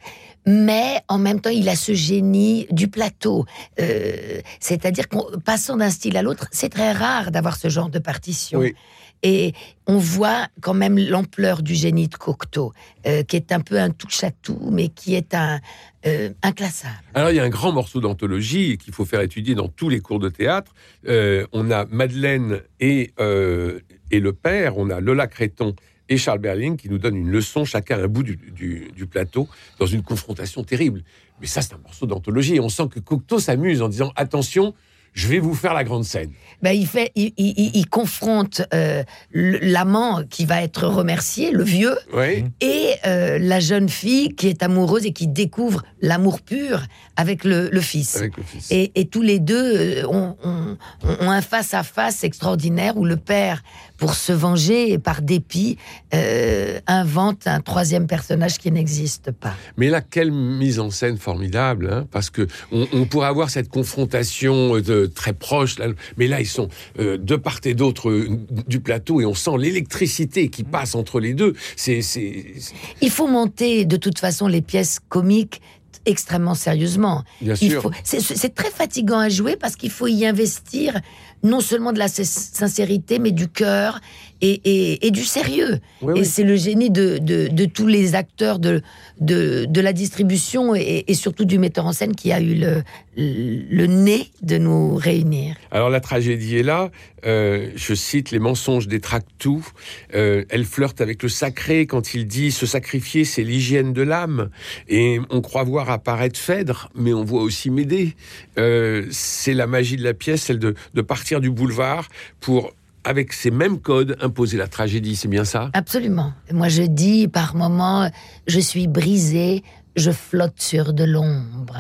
Mais 0.47 1.03
en 1.09 1.19
même 1.19 1.43
temps, 1.43 1.51
il 1.51 1.69
a 1.69 1.77
ce 1.77 1.93
génie 1.93 2.67
du 2.71 2.89
plateau. 2.89 3.45
Euh, 3.79 4.41
C'est-à-dire 4.59 5.11
qu'en 5.11 5.27
passant 5.45 5.77
d'un 5.77 5.91
style 5.91 6.17
à 6.17 6.23
l'autre, 6.23 6.49
c'est 6.51 6.71
très 6.71 6.93
rare 6.93 7.31
d'avoir 7.31 7.59
ce 7.59 7.69
genre 7.69 7.91
de 7.91 7.99
partition. 7.99 8.61
Oui. 8.61 8.75
Et 9.23 9.53
on 9.87 9.99
voit 9.99 10.49
quand 10.61 10.75
même 10.75 10.99
l'ampleur 10.99 11.63
du 11.63 11.75
génie 11.75 12.09
de 12.09 12.17
Cocteau, 12.17 12.73
euh, 13.07 13.23
qui 13.23 13.37
est 13.37 13.51
un 13.53 13.61
peu 13.61 13.79
un 13.79 13.91
touche-à-tout, 13.91 14.69
mais 14.71 14.89
qui 14.89 15.15
est 15.15 15.35
un 15.35 15.61
euh, 16.07 16.31
inclassable. 16.43 16.95
Alors, 17.15 17.31
il 17.31 17.37
y 17.37 17.41
a 17.41 17.43
un 17.43 17.49
grand 17.49 17.73
morceau 17.73 18.01
d'anthologie 18.01 18.79
qu'il 18.79 18.93
faut 18.93 19.05
faire 19.05 19.21
étudier 19.21 19.55
dans 19.55 19.69
tous 19.69 19.89
les 19.89 20.01
cours 20.01 20.19
de 20.19 20.29
théâtre. 20.29 20.73
Euh, 21.09 21.47
on 21.53 21.71
a 21.71 21.87
Madeleine 21.87 22.61
et, 22.81 23.11
euh, 23.21 23.81
et 24.11 24.21
le 24.21 24.33
père, 24.33 24.79
on 24.79 24.91
a 24.91 25.01
Lola 25.01 25.27
Créton 25.27 25.75
et 26.09 26.17
Charles 26.17 26.39
Berling 26.39 26.77
qui 26.77 26.89
nous 26.89 26.99
donnent 26.99 27.17
une 27.17 27.31
leçon, 27.31 27.65
chacun 27.65 27.99
à 27.99 28.05
un 28.05 28.09
bout 28.09 28.23
du, 28.23 28.37
du- 28.37 29.07
plateau, 29.07 29.49
dans 29.79 29.87
une 29.87 30.03
confrontation 30.03 30.63
terrible. 30.63 31.03
Mais 31.41 31.47
ça, 31.47 31.63
c'est 31.63 31.75
un 31.75 31.79
morceau 31.79 32.07
d'anthologie. 32.07 32.61
On 32.61 32.69
sent 32.69 32.89
que 32.91 33.01
Cocteau 33.01 33.39
s'amuse 33.39 33.83
en 33.83 33.89
disant 33.89 34.13
Attention, 34.17 34.75
je 35.17 35.29
vais 35.29 35.39
vous 35.39 35.55
faire 35.55 35.73
la 35.75 35.83
grande 35.83 36.05
scène. 36.05 36.31
Ben, 36.63 36.73
il, 36.73 36.87
fait, 36.87 37.11
il, 37.15 37.33
il- 37.39 37.55
il- 37.57 37.71
il 37.75 37.89
confronte 37.89 38.61
euh, 38.75 39.03
l'amant 39.33 40.23
qui 40.29 40.45
va 40.45 40.63
être 40.63 40.87
remercié, 40.87 41.51
le 41.53 41.65
vieux, 41.65 41.97
Oui. 42.15 42.45
et 42.61 42.93
euh, 43.07 43.39
la 43.39 43.59
jeune 43.61 43.89
fille 43.89 44.35
qui 44.35 44.49
est 44.49 44.63
amoureuse 44.63 45.07
et 45.07 45.13
qui 45.13 45.27
découvre 45.27 45.83
l'amour 46.03 46.41
pur 46.43 46.83
avec 47.17 47.45
le, 47.45 47.69
le 47.71 47.81
fils. 47.81 48.17
Avec 48.17 48.37
le 48.37 48.43
fils. 48.43 48.71
Et, 48.71 48.93
et 48.95 49.07
tous 49.09 49.23
les 49.23 49.39
deux 49.39 50.03
euh, 50.03 50.07
ont, 50.07 50.37
ont- 50.45 50.77
ont 51.21 51.31
un 51.31 51.41
face-à-face 51.43 52.23
extraordinaire 52.23 52.97
où 52.99 53.05
le 53.05 53.17
père, 53.17 53.63
pour 53.97 54.15
se 54.15 54.33
venger 54.33 54.93
et 54.93 54.99
par 54.99 55.23
dépit, 55.23 55.79
euh, 56.15 56.79
invente 56.87 57.47
un 57.47 57.61
troisième 57.61 58.07
personnage 58.07 58.59
qui 58.59 58.71
n'existe 58.71 59.31
pas. 59.31 59.55
Mais 59.77 59.89
là, 59.89 60.01
quelle 60.03 60.31
mise 60.33 60.79
en 60.81 60.91
scène 60.91 61.17
formidable, 61.19 61.89
hein, 61.93 62.07
parce 62.11 62.31
que 62.31 62.47
on, 62.73 62.87
on 62.93 63.07
pourrait 63.07 63.29
avoir 63.29 63.51
cette 63.51 63.69
confrontation 63.69 64.77
euh, 64.77 64.83
de, 64.83 65.07
très 65.07 65.33
proche, 65.33 65.79
là, 65.79 65.87
mais 66.17 66.27
là, 66.29 66.41
ils 66.41 66.47
sont 66.47 66.69
euh, 66.99 67.17
de 67.19 67.37
part 67.37 67.61
et 67.65 67.75
d'autre 67.75 68.11
euh, 68.11 68.29
du 68.67 68.81
plateau 68.81 69.21
et 69.21 69.27
on 69.27 69.35
sent 69.35 69.57
l'électricité 69.59 70.49
qui 70.49 70.63
passe 70.63 70.95
entre 70.95 71.21
les 71.21 71.33
deux. 71.35 71.55
C'est, 71.77 72.03
c'est, 72.03 72.47
c'est- 72.59 72.75
Il 73.01 73.11
faut 73.11 73.27
monter 73.29 73.85
de 73.87 73.97
toute 73.97 74.19
façon 74.19 74.47
les 74.47 74.63
pièces 74.63 74.99
comiques 75.09 75.61
extrêmement 76.05 76.55
sérieusement. 76.55 77.25
bien 77.41 77.55
Il 77.61 77.71
sûr. 77.71 77.83
faut- 77.83 77.91
C'est 78.05 78.21
c'est 78.21 78.55
très 78.55 78.71
fatigant 78.71 79.19
à 79.19 79.29
jouer 79.29 79.57
parce 79.57 79.75
qu'il 79.75 79.91
faut 79.91 80.07
y 80.07 80.25
investir 80.25 81.01
non 81.43 81.61
seulement 81.61 81.93
de 81.93 81.99
la 81.99 82.09
sin- 82.09 82.25
sincérité, 82.25 83.19
mais 83.19 83.31
du 83.33 83.49
cœur 83.49 84.01
et, 84.41 84.61
et- 84.65 85.07
et 85.07 85.11
du 85.11 85.25
sérieux. 85.25 85.79
Oui, 86.03 86.15
Et 86.17 86.21
oui. 86.21 86.27
c'est 86.27 86.43
le 86.43 86.57
génie 86.57 86.91
de, 86.91 87.19
de- 87.19 87.49
de 87.49 87.65
tous 87.65 87.87
les 87.87 88.15
acteurs 88.15 88.59
de, 88.59 88.83
de, 89.21 89.65
de 89.67 89.81
la 89.81 89.93
distribution 89.93 90.75
et, 90.75 91.05
et 91.09 91.15
surtout 91.15 91.45
du 91.45 91.59
metteur 91.59 91.87
en 91.87 91.93
scène 91.93 92.15
qui 92.15 92.33
a 92.33 92.41
eu 92.41 92.55
le, 92.55 92.83
le 93.17 93.87
nez 93.87 94.29
de 94.43 94.59
nous 94.59 94.95
réunir. 94.97 95.57
Alors 95.71 95.89
la 95.91 96.01
tragédie 96.01 96.57
est 96.59 96.63
là. 96.63 96.91
Euh, 97.25 97.71
je 97.75 97.95
cite 97.95 98.31
les 98.31 98.39
mensonges 98.39 98.87
détraquent 98.89 99.25
tout. 99.39 99.67
Euh, 100.15 100.45
elle 100.51 100.65
flirte 100.65 101.01
avec 101.01 101.23
le 101.23 101.29
sacré 101.31 101.87
quand 101.87 102.15
il 102.15 102.27
dit 102.27 102.53
se 102.53 102.67
sacrifier, 102.67 103.25
c'est 103.25 103.43
l'hygiène 103.43 103.93
de 103.95 104.03
l'âme. 104.03 104.51
Et 104.89 105.19
on 105.31 105.41
croit 105.41 105.65
voir 105.65 105.91
apparaître 105.91 106.39
Phèdre, 106.39 106.91
mais 106.95 107.13
on 107.15 107.25
voit 107.25 107.43
aussi 107.43 107.71
Médée. 107.71 108.15
Euh, 108.59 109.07
c'est 109.11 109.55
la 109.55 109.67
magie 109.67 109.97
de 109.97 110.05
la 110.05 110.15
pièce, 110.15 110.43
celle 110.43 110.59
de, 110.59 110.75
de 110.95 111.01
partir 111.03 111.26
du 111.35 111.51
boulevard 111.51 112.09
pour 112.41 112.73
avec 113.05 113.33
ces 113.33 113.51
mêmes 113.51 113.79
codes 113.79 114.17
imposer 114.21 114.57
la 114.57 114.67
tragédie. 114.67 115.17
C'est 115.17 115.29
bien 115.29 115.45
ça? 115.45 115.71
Absolument. 115.75 116.33
Moi, 116.53 116.69
je 116.69 116.83
dis 116.83 117.29
par 117.29 117.55
moments, 117.55 118.11
je 118.47 118.59
suis 118.59 118.89
brisée, 118.89 119.63
je 119.95 120.11
flotte 120.11 120.61
sur 120.61 120.93
de 120.93 121.05
l'ombre. 121.05 121.79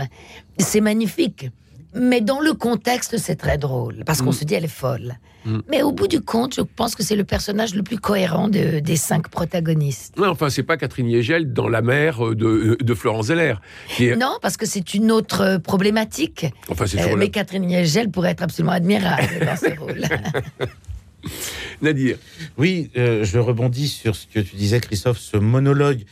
C'est 0.59 0.81
magnifique. 0.81 1.51
Mais 1.99 2.21
dans 2.21 2.41
le 2.41 2.53
contexte, 2.53 3.17
c'est 3.19 3.37
très 3.37 3.59
drôle, 3.59 4.03
parce 4.05 4.21
qu'on 4.23 4.31
Mm. 4.31 4.35
se 4.35 4.45
dit, 4.45 4.55
elle 4.55 4.65
est 4.65 4.69
folle. 4.69 5.15
Mm. 5.45 5.59
Mais 5.71 5.83
au 5.83 5.93
bout 5.93 6.09
du 6.09 6.21
compte, 6.21 6.55
je 6.57 6.61
pense 6.61 6.95
que 6.95 7.03
c'est 7.03 7.17
le 7.17 7.25
personnage 7.25 7.75
le 7.75 7.83
plus 7.83 7.99
cohérent 7.99 8.49
de- 8.49 8.81
des 8.81 8.97
cinq 8.97 9.29
protagonistes. 9.29 10.17
Non, 10.19 10.29
enfin, 10.29 10.51
c'est 10.51 10.63
pas 10.65 10.77
Catherine 10.77 11.09
Yegel 11.09 11.53
dans 11.53 11.69
la 11.69 11.83
mer 11.83 12.35
de, 12.35 12.77
de 12.81 12.95
Florence 12.95 13.27
Zeller. 13.27 13.55
Qui 13.89 14.07
est, 14.09 14.17
Non, 14.17 14.39
parce 14.43 14.57
que 14.57 14.67
c'est 14.67 14.95
une 14.95 15.11
autre 15.13 15.41
euh, 15.43 15.59
problématique. 15.59 16.47
enfin, 16.69 16.87
c'est 16.87 17.01
Euh, 17.01 17.17
mais 17.17 17.27
la... 17.27 17.31
Catherine 17.31 17.71
Yegel 17.71 18.11
pourrait 18.11 18.31
être 18.33 18.43
absolument 18.43 18.73
admirable 18.73 19.23
dans 19.47 19.57
ce 19.57 19.79
rôle. 19.79 20.03
Nadir. 21.83 22.17
Oui, 22.57 22.91
euh, 22.97 23.25
je 23.25 23.39
rebondis 23.39 23.89
sur 23.89 24.15
ce 24.17 24.27
que 24.27 24.41
tu 24.41 24.57
disais, 24.57 24.81
Christophe, 24.81 25.19
ce 25.19 25.37
monologue 25.37 26.03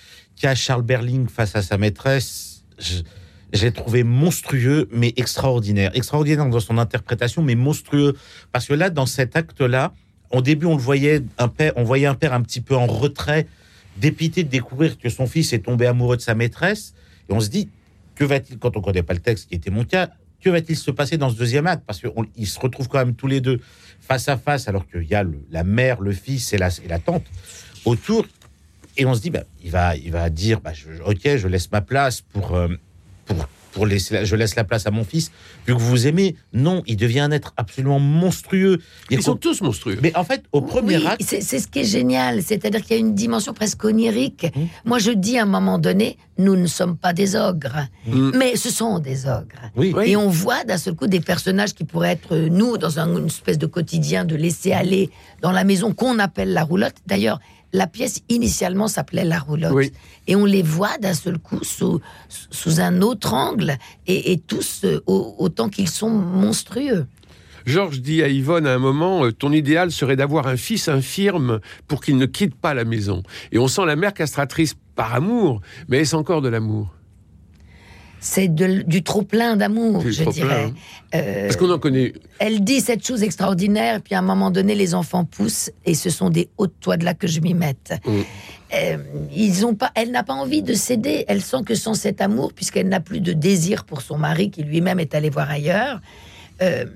qu'a 0.40 0.54
Charles 0.54 0.82
Berling 0.82 1.28
face 1.28 1.54
à 1.56 1.62
sa 1.62 1.78
maîtresse. 1.78 2.62
je- 2.78 3.02
J'ai 3.52 3.72
trouvé 3.72 4.02
monstrueux, 4.02 4.88
mais 4.92 5.12
extraordinaire. 5.16 5.92
Extraordinaire 5.94 6.46
dans 6.46 6.60
son 6.60 6.78
interprétation, 6.78 7.42
mais 7.42 7.54
monstrueux. 7.54 8.16
Parce 8.52 8.66
que 8.66 8.74
là, 8.74 8.90
dans 8.90 9.06
cet 9.06 9.36
acte-là, 9.36 9.92
au 10.30 10.42
début, 10.42 10.66
on 10.66 10.76
le 10.76 10.82
voyait 10.82 11.22
un 11.38 11.48
père, 11.48 11.72
on 11.76 11.84
voyait 11.84 12.06
un 12.06 12.14
père 12.14 12.32
un 12.32 12.42
petit 12.42 12.60
peu 12.60 12.74
en 12.74 12.86
retrait, 12.86 13.46
dépité 13.98 14.42
de 14.42 14.48
découvrir 14.48 14.98
que 14.98 15.08
son 15.08 15.26
fils 15.26 15.52
est 15.52 15.60
tombé 15.60 15.86
amoureux 15.86 16.16
de 16.16 16.22
sa 16.22 16.34
maîtresse. 16.34 16.94
Et 17.28 17.32
on 17.32 17.40
se 17.40 17.48
dit, 17.48 17.68
que 18.14 18.24
va-t-il, 18.24 18.58
quand 18.58 18.76
on 18.76 18.80
ne 18.80 18.84
connaît 18.84 19.02
pas 19.02 19.14
le 19.14 19.20
texte, 19.20 19.48
qui 19.48 19.54
était 19.54 19.70
mon 19.70 19.84
cas, 19.84 20.10
que 20.40 20.50
va-t-il 20.50 20.76
se 20.76 20.90
passer 20.90 21.16
dans 21.16 21.30
ce 21.30 21.36
deuxième 21.36 21.66
acte? 21.66 21.84
Parce 21.86 22.00
qu'ils 22.00 22.46
se 22.46 22.58
retrouvent 22.58 22.88
quand 22.88 22.98
même 22.98 23.14
tous 23.14 23.26
les 23.26 23.40
deux 23.40 23.60
face 24.00 24.28
à 24.28 24.36
face, 24.36 24.68
alors 24.68 24.86
qu'il 24.86 25.04
y 25.04 25.14
a 25.14 25.24
la 25.50 25.64
mère, 25.64 26.00
le 26.00 26.12
fils 26.12 26.52
et 26.52 26.58
la, 26.58 26.70
tante 26.98 27.24
autour. 27.84 28.26
Et 28.96 29.06
on 29.06 29.14
se 29.14 29.20
dit, 29.20 29.30
bah, 29.30 29.44
il, 29.62 29.70
va, 29.70 29.96
il 29.96 30.12
va 30.12 30.28
dire, 30.30 30.60
bah, 30.60 30.72
ok, 31.06 31.36
je 31.36 31.48
laisse 31.48 31.70
ma 31.72 31.80
place 31.80 32.20
pour, 32.20 32.54
euh, 32.54 32.68
pour, 33.25 33.47
pour 33.73 33.87
laisser, 33.87 34.14
la- 34.14 34.25
je 34.25 34.37
laisse 34.37 34.54
la 34.54 34.62
place 34.64 34.87
à 34.87 34.90
mon 34.93 35.02
fils, 35.04 35.33
vu 35.66 35.75
que 35.75 35.78
vous 35.81 35.88
vous 35.88 36.07
aimez. 36.07 36.37
Non, 36.52 36.83
il 36.87 36.97
devient 36.97 37.21
un 37.21 37.33
être 37.33 37.52
absolument 37.57 37.99
monstrueux. 37.99 38.78
Il 39.11 39.19
Ils 39.19 39.23
sont 39.23 39.35
tous 39.35 39.61
monstrueux. 39.62 39.99
Mais 40.00 40.16
en 40.16 40.23
fait, 40.25 40.45
au 40.52 40.61
premier 40.61 40.99
Oui, 40.99 41.07
acte, 41.07 41.23
c'est 41.26 41.40
c'est 41.40 41.59
ce 41.59 41.66
qui 41.66 41.81
est 41.81 41.85
génial, 41.85 42.43
c'est-à-dire 42.43 42.83
qu'il 42.83 42.93
y 42.93 42.95
a 42.97 43.00
une 43.00 43.14
dimension 43.14 43.52
presque 43.52 43.83
onirique. 43.85 44.47
Mmh. 44.54 44.61
Moi, 44.85 44.99
je 45.00 45.11
dis 45.11 45.38
à 45.38 45.43
un 45.43 45.47
moment 45.47 45.78
donné, 45.78 46.19
nous 46.38 46.54
ne 46.57 46.66
sommes 46.69 46.97
pas 46.97 47.12
des 47.12 47.35
ogres, 47.35 47.88
Mmh. 48.07 48.31
mais 48.37 48.54
ce 48.57 48.71
sont 48.71 49.00
des 49.00 49.26
ogres. 49.26 49.71
oui, 49.76 49.93
Oui. 49.97 50.11
Et 50.11 50.16
on 50.16 50.28
voit 50.28 50.62
d'un 50.64 50.78
seul 50.78 50.95
coup 50.95 51.09
des 51.09 51.21
personnages 51.21 51.75
qui 51.75 51.83
pourraient 51.85 52.12
être 52.12 52.35
euh, 52.35 52.49
nous 52.49 52.78
dans 52.78 53.00
un- 53.00 53.16
une 53.16 53.26
espèce 53.26 53.59
de 53.59 53.66
quotidien 53.66 54.25
de 54.25 54.37
laisser 54.37 54.73
aller 54.73 55.11
dans 55.43 55.50
la 55.52 55.64
maison 55.64 55.93
qu'on 55.93 56.19
appelle 56.21 56.52
la 56.52 56.62
roulotte. 56.62 56.95
D'ailleurs, 57.07 57.40
la 57.75 57.87
pièce 57.87 58.23
initialement 58.31 58.88
s'appelait 58.88 59.25
la 59.25 59.38
roulotte. 59.40 59.73
Oui. 59.75 59.93
Et 60.28 60.37
on 60.37 60.45
les 60.47 60.62
voit 60.62 60.97
d'un 60.99 61.12
seul 61.12 61.38
coup 61.38 61.62
sous, 61.62 62.00
sous 62.50 62.81
un 62.81 63.02
autre 63.02 63.35
angle 63.35 63.76
et, 64.07 64.33
et 64.33 64.38
tous 64.38 64.83
euh, 64.85 65.00
au- 65.07 65.35
autant 65.38 65.69
qu'ils 65.69 65.90
sont 65.90 66.09
monstrueux. 66.09 67.07
Georges 67.66 68.00
dit 68.00 68.23
à 68.23 68.28
Yvonne 68.28 68.66
à 68.66 68.75
un 68.75 68.78
moment 68.78 69.25
euh, 69.25 69.33
Ton 69.33 69.50
idéal 69.50 69.90
serait 69.90 70.16
d'avoir 70.16 70.47
un 70.47 70.57
fils 70.57 70.87
infirme 70.88 71.61
pour 71.88 72.00
qu'il 72.00 72.16
ne 72.16 72.26
quitte 72.26 72.54
pas 72.54 72.75
la 72.75 72.85
maison. 72.85 73.23
Et 73.52 73.59
on 73.59 73.66
sent 73.69 73.85
la 73.87 73.97
mère 73.97 74.14
castratrice 74.14 74.76
par 74.95 75.12
amour, 75.12 75.61
mais 75.88 75.99
est-ce 75.99 76.14
encore 76.14 76.43
de 76.43 76.49
l'amour? 76.49 76.93
C'est 78.26 78.49
du 78.49 79.02
trop-plein 79.02 79.54
d'amour, 79.54 79.99
C'est 80.02 80.09
du 80.09 80.12
je 80.14 80.31
dirais. 80.31 80.64
hein. 80.64 80.75
Euh, 81.14 81.43
Parce 81.43 81.57
qu'on 81.57 81.71
en 81.71 81.78
connaît. 81.78 82.14
elle 82.38 82.64
dit 82.64 82.81
cette 82.81 83.07
chose 83.07 83.23
extraordinaire, 83.23 84.00
puis 84.00 84.14
à 84.14 84.21
un 84.21 84.23
moment 84.23 84.50
donné, 84.50 84.75
les 84.75 84.95
enfants 84.95 85.26
poussent, 85.26 85.71
et 85.85 85.93
ce 85.95 86.09
sont 86.09 86.31
des 86.31 86.49
hautes 86.57 86.73
toits 86.81 86.97
de 86.97 87.04
là 87.04 87.12
que 87.12 87.26
je 87.26 87.40
m'y 87.40 87.52
mette. 87.52 87.93
Mm. 88.07 88.21
Euh, 88.76 88.97
ils 89.37 89.66
ont 89.66 89.75
pas, 89.75 89.93
elle 89.95 90.11
n'a 90.11 90.23
pas 90.23 90.33
envie 90.33 90.62
de 90.62 90.73
céder. 90.73 91.26
Elle 91.28 91.43
sent 91.43 91.64
que 91.66 91.75
sans 91.75 91.93
cet 91.93 92.23
amour, 92.23 92.54
puisqu'elle 92.54 92.88
n'a 92.88 93.00
plus 93.00 93.21
de 93.21 93.35
désir 93.35 93.85
pour 93.85 94.00
son 94.00 94.16
mari, 94.16 94.50
qui 94.50 94.62
lui-même 94.62 94.99
est 95.00 95.14
allé 95.14 95.28
voir 95.28 95.50
ailleurs, 95.50 96.00
euh, 96.62 96.87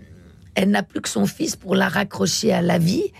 elle 0.54 0.70
n'a 0.70 0.82
plus 0.82 1.02
que 1.02 1.10
son 1.10 1.26
fils 1.26 1.56
pour 1.56 1.74
la 1.74 1.88
raccrocher 1.88 2.54
à 2.54 2.62
la 2.62 2.78
vie. 2.78 3.12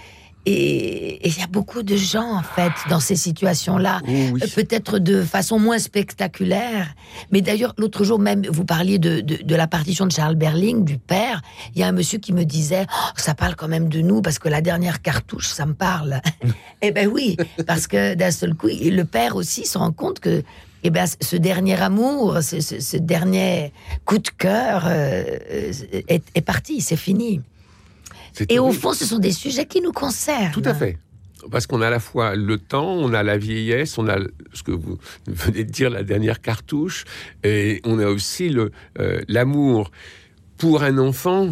Et 0.50 1.28
il 1.28 1.38
y 1.38 1.42
a 1.42 1.46
beaucoup 1.46 1.82
de 1.82 1.94
gens, 1.96 2.32
en 2.38 2.42
fait, 2.42 2.72
dans 2.88 3.00
ces 3.00 3.16
situations-là. 3.16 4.00
Oh 4.04 4.10
oui. 4.32 4.40
Euh, 4.42 4.46
Peut-être 4.54 4.98
de 4.98 5.22
façon 5.22 5.58
moins 5.58 5.78
spectaculaire. 5.78 6.94
Mais 7.30 7.42
d'ailleurs, 7.42 7.74
l'autre 7.76 8.02
jour 8.04 8.18
même, 8.18 8.46
vous 8.50 8.64
parliez 8.64 8.98
de, 8.98 9.20
de, 9.20 9.36
de 9.42 9.54
la 9.54 9.66
partition 9.66 10.06
de 10.06 10.12
Charles 10.12 10.36
Berling, 10.36 10.84
du 10.84 10.96
père. 10.98 11.42
Il 11.74 11.80
y 11.80 11.82
a 11.82 11.86
un 11.88 11.92
monsieur 11.92 12.18
qui 12.18 12.32
me 12.32 12.44
disait 12.44 12.86
Oh, 12.90 13.10
Ça 13.16 13.34
parle 13.34 13.56
quand 13.56 13.68
même 13.68 13.88
de 13.88 14.00
nous, 14.00 14.22
parce 14.22 14.38
que 14.38 14.48
la 14.48 14.60
dernière 14.62 15.02
cartouche, 15.02 15.48
ça 15.48 15.66
me 15.66 15.74
parle. 15.74 16.20
eh 16.82 16.90
ben 16.92 17.08
oui, 17.08 17.36
parce 17.66 17.86
que 17.86 18.14
d'un 18.14 18.30
seul 18.30 18.54
coup, 18.54 18.68
le 18.68 19.02
père 19.04 19.36
aussi 19.36 19.66
se 19.66 19.76
rend 19.78 19.92
compte 19.92 20.18
que 20.20 20.42
eh 20.84 20.90
ben, 20.90 21.06
ce 21.20 21.36
dernier 21.36 21.80
amour, 21.82 22.38
ce, 22.40 22.60
ce- 22.60 22.80
ce 22.80 22.96
dernier 22.96 23.72
coup 24.04 24.18
de 24.18 24.28
cœur 24.38 24.84
euh, 24.86 25.24
euh, 25.50 25.72
est, 26.08 26.22
est 26.34 26.40
parti, 26.40 26.80
c'est 26.80 26.96
fini. 26.96 27.40
Et 28.48 28.58
au 28.58 28.72
fond, 28.72 28.92
ce 28.92 29.04
sont 29.04 29.18
des 29.18 29.32
sujets 29.32 29.66
qui 29.66 29.80
nous 29.80 29.92
concernent. 29.92 30.50
Tout 30.52 30.62
à 30.64 30.74
fait. 30.74 30.98
Parce 31.50 31.66
qu'on 31.66 31.80
a 31.80 31.86
à 31.86 31.90
la 31.90 32.00
fois 32.00 32.34
le 32.34 32.58
temps, 32.58 32.92
on 32.94 33.12
a 33.14 33.22
la 33.22 33.38
vieillesse, 33.38 33.96
on 33.96 34.08
a 34.08 34.18
ce 34.52 34.62
que 34.62 34.72
vous 34.72 34.98
venez 35.26 35.64
de 35.64 35.70
dire, 35.70 35.88
la 35.90 36.02
dernière 36.02 36.40
cartouche, 36.40 37.04
et 37.44 37.80
on 37.84 37.98
a 38.00 38.06
aussi 38.06 38.54
euh, 38.98 39.20
l'amour 39.28 39.90
pour 40.56 40.82
un 40.82 40.98
enfant 40.98 41.48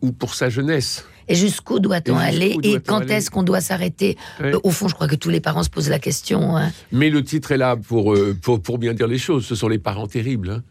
ou 0.00 0.12
pour 0.12 0.34
sa 0.34 0.48
jeunesse. 0.48 1.04
Et 1.28 1.34
jusqu'où 1.36 1.78
doit-on 1.78 2.16
aller 2.16 2.56
Et 2.64 2.80
quand 2.80 3.02
est-ce 3.02 3.30
qu'on 3.30 3.44
doit 3.44 3.60
s'arrêter 3.60 4.16
Ouais. 4.40 4.52
Euh, 4.54 4.60
Au 4.64 4.70
fond, 4.70 4.88
je 4.88 4.94
crois 4.94 5.06
que 5.06 5.14
tous 5.14 5.28
les 5.28 5.40
parents 5.40 5.62
se 5.62 5.70
posent 5.70 5.90
la 5.90 6.00
question. 6.00 6.56
hein. 6.56 6.72
Mais 6.90 7.08
le 7.10 7.22
titre 7.22 7.52
est 7.52 7.56
là 7.58 7.76
pour, 7.76 8.14
euh, 8.14 8.36
pour, 8.40 8.60
pour 8.60 8.78
bien 8.78 8.94
dire 8.94 9.06
les 9.06 9.18
choses. 9.18 9.46
Ce 9.46 9.54
sont 9.54 9.68
les 9.68 9.78
parents 9.78 10.08
terribles. 10.08 10.50
hein. 10.50 10.62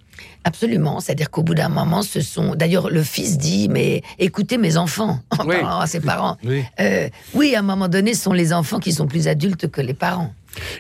Absolument. 0.43 0.99
C'est-à-dire 0.99 1.29
qu'au 1.29 1.43
bout 1.43 1.53
d'un 1.55 1.69
moment, 1.69 2.01
ce 2.01 2.21
sont. 2.21 2.55
D'ailleurs, 2.55 2.89
le 2.89 3.03
fils 3.03 3.37
dit 3.37 3.67
Mais 3.69 4.01
écoutez, 4.17 4.57
mes 4.57 4.77
enfants, 4.77 5.19
en 5.39 5.45
Oui. 5.45 5.55
parlant 5.61 5.79
à 5.79 5.87
ses 5.87 5.99
parents. 5.99 6.37
oui. 6.43 6.63
Euh, 6.79 7.09
oui, 7.33 7.55
à 7.55 7.59
un 7.59 7.63
moment 7.63 7.87
donné, 7.87 8.13
ce 8.13 8.23
sont 8.23 8.33
les 8.33 8.53
enfants 8.53 8.79
qui 8.79 8.91
sont 8.93 9.07
plus 9.07 9.27
adultes 9.27 9.67
que 9.69 9.81
les 9.81 9.93
parents. 9.93 10.33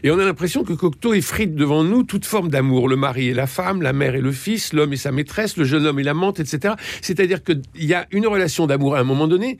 Et 0.03 0.09
on 0.09 0.17
a 0.17 0.25
l'impression 0.25 0.63
que 0.63 0.73
Cocteau 0.73 1.13
effrite 1.13 1.53
devant 1.55 1.83
nous 1.83 2.03
toute 2.03 2.25
forme 2.25 2.49
d'amour. 2.49 2.89
Le 2.89 2.95
mari 2.95 3.27
et 3.27 3.33
la 3.33 3.45
femme, 3.47 3.81
la 3.83 3.93
mère 3.93 4.15
et 4.15 4.21
le 4.21 4.31
fils, 4.31 4.73
l'homme 4.73 4.93
et 4.93 4.97
sa 4.97 5.11
maîtresse, 5.11 5.57
le 5.57 5.63
jeune 5.63 5.85
homme 5.85 5.99
et 5.99 6.03
l'amante, 6.03 6.39
etc. 6.39 6.73
C'est-à-dire 7.01 7.43
qu'il 7.43 7.61
y 7.75 7.93
a 7.93 8.07
une 8.11 8.25
relation 8.27 8.65
d'amour 8.65 8.95
à 8.95 8.99
un 8.99 9.03
moment 9.03 9.27
donné. 9.27 9.59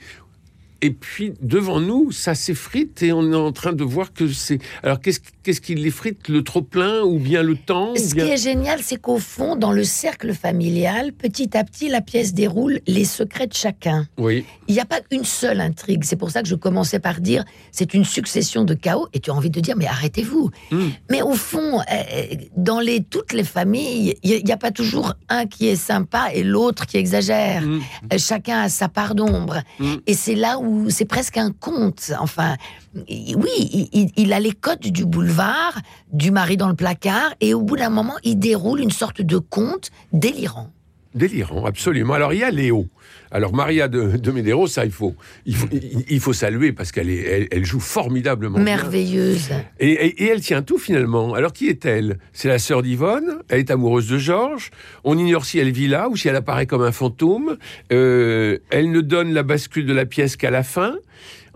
Et 0.81 0.91
puis, 0.91 1.33
devant 1.41 1.79
nous, 1.79 2.11
ça 2.11 2.35
s'effrite 2.35 3.03
et 3.03 3.11
on 3.11 3.31
est 3.31 3.35
en 3.35 3.51
train 3.51 3.73
de 3.73 3.83
voir 3.83 4.13
que 4.13 4.27
c'est... 4.27 4.59
Alors, 4.83 4.99
qu'est-ce 4.99 5.19
qu'est-ce 5.49 5.61
qui 5.61 5.73
l'effrite 5.73 6.27
Le 6.27 6.43
trop-plein 6.43 7.01
ou 7.01 7.17
bien 7.17 7.41
le 7.41 7.55
temps 7.55 7.93
Ce 7.95 8.13
bien... 8.13 8.25
qui 8.25 8.31
est 8.33 8.37
génial, 8.37 8.81
c'est 8.83 8.97
qu'au 8.97 9.17
fond, 9.17 9.55
dans 9.55 9.71
le 9.71 9.83
cercle 9.83 10.35
familial, 10.35 11.11
petit 11.11 11.57
à 11.57 11.63
petit, 11.63 11.89
la 11.89 12.01
pièce 12.01 12.35
déroule 12.35 12.81
les 12.85 13.03
secrets 13.03 13.47
de 13.47 13.53
chacun. 13.55 14.07
Oui, 14.19 14.45
Il 14.67 14.75
n'y 14.75 14.79
a 14.79 14.85
pas 14.85 14.99
une 15.09 15.23
seule 15.23 15.59
intrigue. 15.59 16.03
C'est 16.03 16.17
pour 16.17 16.29
ça 16.29 16.43
que 16.43 16.47
je 16.47 16.53
commençais 16.53 16.99
par 16.99 17.19
dire 17.19 17.43
c'est 17.71 17.95
une 17.95 18.05
succession 18.05 18.63
de 18.63 18.75
chaos. 18.75 19.07
Et 19.13 19.19
tu 19.19 19.31
as 19.31 19.33
envie 19.33 19.49
de 19.49 19.59
dire 19.59 19.75
mais 19.75 19.87
arrêtez-vous. 19.87 20.51
Mm. 20.69 20.87
Mais 21.09 21.23
au 21.23 21.33
fond, 21.33 21.79
euh, 21.79 22.35
dans 22.55 22.79
les, 22.79 23.01
toutes 23.01 23.33
les 23.33 23.43
familles, 23.43 24.17
il 24.21 24.43
n'y 24.43 24.51
a, 24.51 24.57
pas 24.57 24.69
toujours 24.69 25.15
un 25.29 25.47
qui 25.47 25.67
est 25.67 25.75
sympa 25.75 26.29
et 26.31 26.43
l'autre 26.43 26.85
qui 26.85 26.97
exagère. 26.97 27.63
Mm. 27.63 27.81
Euh, 28.13 28.17
Chacun 28.19 28.61
a 28.61 28.69
sa 28.69 28.87
part 28.87 29.15
d'ombre. 29.15 29.63
Mm. 29.79 29.95
Et 30.05 30.13
c'est 30.13 30.35
là 30.35 30.59
où 30.59 30.68
c'est 30.89 31.05
presque 31.05 31.37
un 31.37 31.51
conte. 31.51 32.11
Enfin, 32.19 32.55
oui, 32.95 33.89
il- 33.93 34.11
il 34.15 34.33
a 34.33 34.39
les 34.39 34.51
codes 34.51 34.79
du 34.79 35.05
boulevard, 35.05 35.77
du 36.11 36.31
mari 36.31 36.57
dans 36.57 36.67
le 36.69 36.75
placard. 36.75 37.33
Et 37.41 37.53
au 37.53 37.61
bout 37.61 37.75
d'un 37.77 37.89
moment, 37.89 38.15
il 38.23 38.37
déroule 38.39 38.79
une 38.81 38.91
sorte 38.91 39.21
de 39.21 39.37
conte 39.37 39.89
délirant. 40.13 40.69
délirant, 41.15 41.65
absolument. 41.65 42.13
Alors, 42.13 42.33
il 42.33 42.39
y 42.39 42.43
a 42.43 42.51
Léo. 42.51 42.85
Alors, 43.31 43.53
Maria 43.53 43.87
de, 43.87 44.17
de 44.17 44.31
Medeiros, 44.31 44.67
ça, 44.67 44.85
il 44.85 44.91
faut, 44.91 45.15
il 45.45 45.55
faut, 45.55 45.67
il- 45.71 46.05
il 46.09 46.19
faut 46.19 46.33
saluer 46.33 46.71
parce 46.71 46.91
qu'elle 46.91 47.09
est, 47.09 47.21
elle, 47.23 47.47
elle 47.51 47.65
joue 47.65 47.79
formidablement. 47.79 48.57
Merveilleuse. 48.59 49.49
Et, 49.79 49.91
et- 49.91 50.23
et 50.23 50.27
elle 50.29 50.41
tient 50.41 50.61
tout 50.63 50.77
finalement. 50.77 51.33
Alors 51.33 51.53
qui 51.53 51.67
est-elle 51.67 52.17
C'est 52.33 52.47
la 52.47 52.59
sœur 52.59 52.81
d'Yvonne, 52.81 53.39
elle 53.49 53.59
est 53.59 53.71
amoureuse 53.71 54.07
de 54.07 54.17
Georges, 54.17 54.71
on 55.03 55.17
ignore 55.17 55.45
si 55.45 55.59
elle 55.59 55.71
vit 55.71 55.87
là 55.87 56.09
ou 56.09 56.15
si 56.17 56.27
elle 56.27 56.35
apparaît 56.35 56.65
comme 56.65 56.81
un 56.83 56.91
fantôme, 56.91 57.57
Euh, 57.91 58.57
elle 58.69 58.91
ne 58.91 59.01
donne 59.01 59.33
la 59.33 59.43
bascule 59.43 59.85
de 59.85 59.93
la 59.93 60.05
pièce 60.05 60.35
qu'à 60.35 60.51
la 60.51 60.63
fin, 60.63 60.95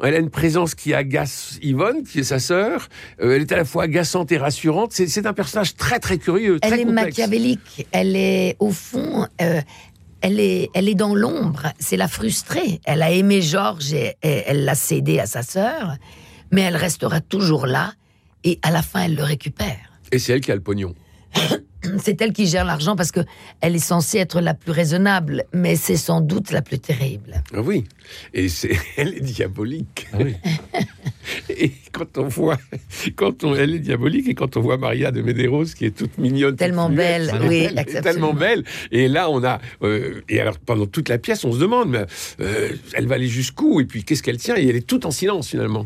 elle 0.03 0.15
a 0.15 0.17
une 0.19 0.29
présence 0.29 0.75
qui 0.75 0.93
agace 0.93 1.57
Yvonne, 1.61 2.03
qui 2.03 2.19
est 2.19 2.23
sa 2.23 2.39
sœur, 2.39 2.89
Euh, 3.21 3.35
elle 3.35 3.41
est 3.43 3.51
à 3.51 3.57
la 3.57 3.65
fois 3.65 3.83
agaçante 3.83 4.31
et 4.31 4.37
rassurante, 4.37 4.91
c'est 4.93 5.07
c'est 5.07 5.25
un 5.25 5.33
personnage 5.33 5.75
très 5.75 5.99
très 5.99 6.17
curieux, 6.17 6.59
très 6.59 6.71
Elle 6.73 6.79
est 6.81 6.85
complexe. 6.85 7.05
machiavélique. 7.17 7.87
Elle 7.91 8.15
est, 8.15 8.55
au 8.59 8.71
fond, 8.71 9.27
euh, 9.41 9.61
elle, 10.23 10.39
est, 10.39 10.71
elle 10.73 10.89
est 10.89 10.95
dans 10.95 11.13
l'ombre. 11.13 11.67
C'est 11.77 11.97
la 11.97 12.07
frustrée. 12.07 12.81
Elle 12.85 13.03
a 13.03 13.11
aimé 13.11 13.43
Georges 13.43 13.93
et, 13.93 14.15
et 14.23 14.43
elle 14.47 14.65
l'a 14.65 14.73
cédé 14.73 15.19
à 15.19 15.27
sa 15.27 15.43
sœur, 15.43 15.97
mais 16.51 16.61
elle 16.61 16.77
restera 16.77 17.21
toujours 17.21 17.67
là 17.67 17.93
et 18.43 18.59
à 18.61 18.71
la 18.71 18.81
fin, 18.81 19.03
elle 19.03 19.15
le 19.15 19.23
récupère. 19.23 19.77
Et 20.11 20.19
c'est 20.19 20.33
elle 20.33 20.41
qui 20.41 20.51
a 20.51 20.55
le 20.55 20.61
pognon. 20.61 20.95
C'est 21.99 22.21
elle 22.21 22.33
qui 22.33 22.47
gère 22.47 22.65
l'argent 22.65 22.95
parce 22.95 23.11
que 23.11 23.21
elle 23.61 23.75
est 23.75 23.79
censée 23.79 24.17
être 24.17 24.41
la 24.41 24.53
plus 24.53 24.71
raisonnable, 24.71 25.45
mais 25.53 25.75
c'est 25.75 25.97
sans 25.97 26.21
doute 26.21 26.51
la 26.51 26.61
plus 26.61 26.79
terrible. 26.79 27.43
Ah 27.53 27.61
oui, 27.61 27.85
et 28.33 28.49
c'est 28.49 28.71
elle 28.97 29.15
est 29.15 29.21
diabolique. 29.21 30.07
Ah 30.13 30.17
oui. 30.21 30.35
Et 31.49 31.71
quand 31.93 32.17
on 32.17 32.27
voit, 32.27 32.57
quand 33.15 33.43
on, 33.43 33.55
elle 33.55 33.75
est 33.75 33.79
diabolique, 33.79 34.27
et 34.27 34.33
quand 34.33 34.57
on 34.57 34.61
voit 34.61 34.77
Maria 34.77 35.11
de 35.11 35.21
Medeiros 35.21 35.65
qui 35.65 35.85
est 35.85 35.95
toute 35.95 36.17
mignonne, 36.17 36.55
Tellement 36.55 36.89
belle, 36.89 37.31
elle 37.33 37.47
oui, 37.47 37.67
elle 37.69 37.79
est 37.79 38.01
tellement 38.01 38.33
belle. 38.33 38.63
Et 38.91 39.07
là, 39.07 39.29
on 39.29 39.43
a, 39.43 39.59
euh, 39.83 40.21
et 40.27 40.41
alors 40.41 40.59
pendant 40.59 40.85
toute 40.85 41.07
la 41.07 41.17
pièce, 41.17 41.45
on 41.45 41.53
se 41.53 41.59
demande, 41.59 41.89
mais, 41.89 42.05
euh, 42.41 42.69
elle 42.93 43.07
va 43.07 43.15
aller 43.15 43.27
jusqu'où? 43.27 43.79
Et 43.79 43.85
puis 43.85 44.03
qu'est-ce 44.03 44.21
qu'elle 44.21 44.37
tient? 44.37 44.57
Et 44.57 44.67
elle 44.67 44.75
est 44.75 44.85
toute 44.85 45.05
en 45.05 45.11
silence 45.11 45.49
finalement. 45.49 45.85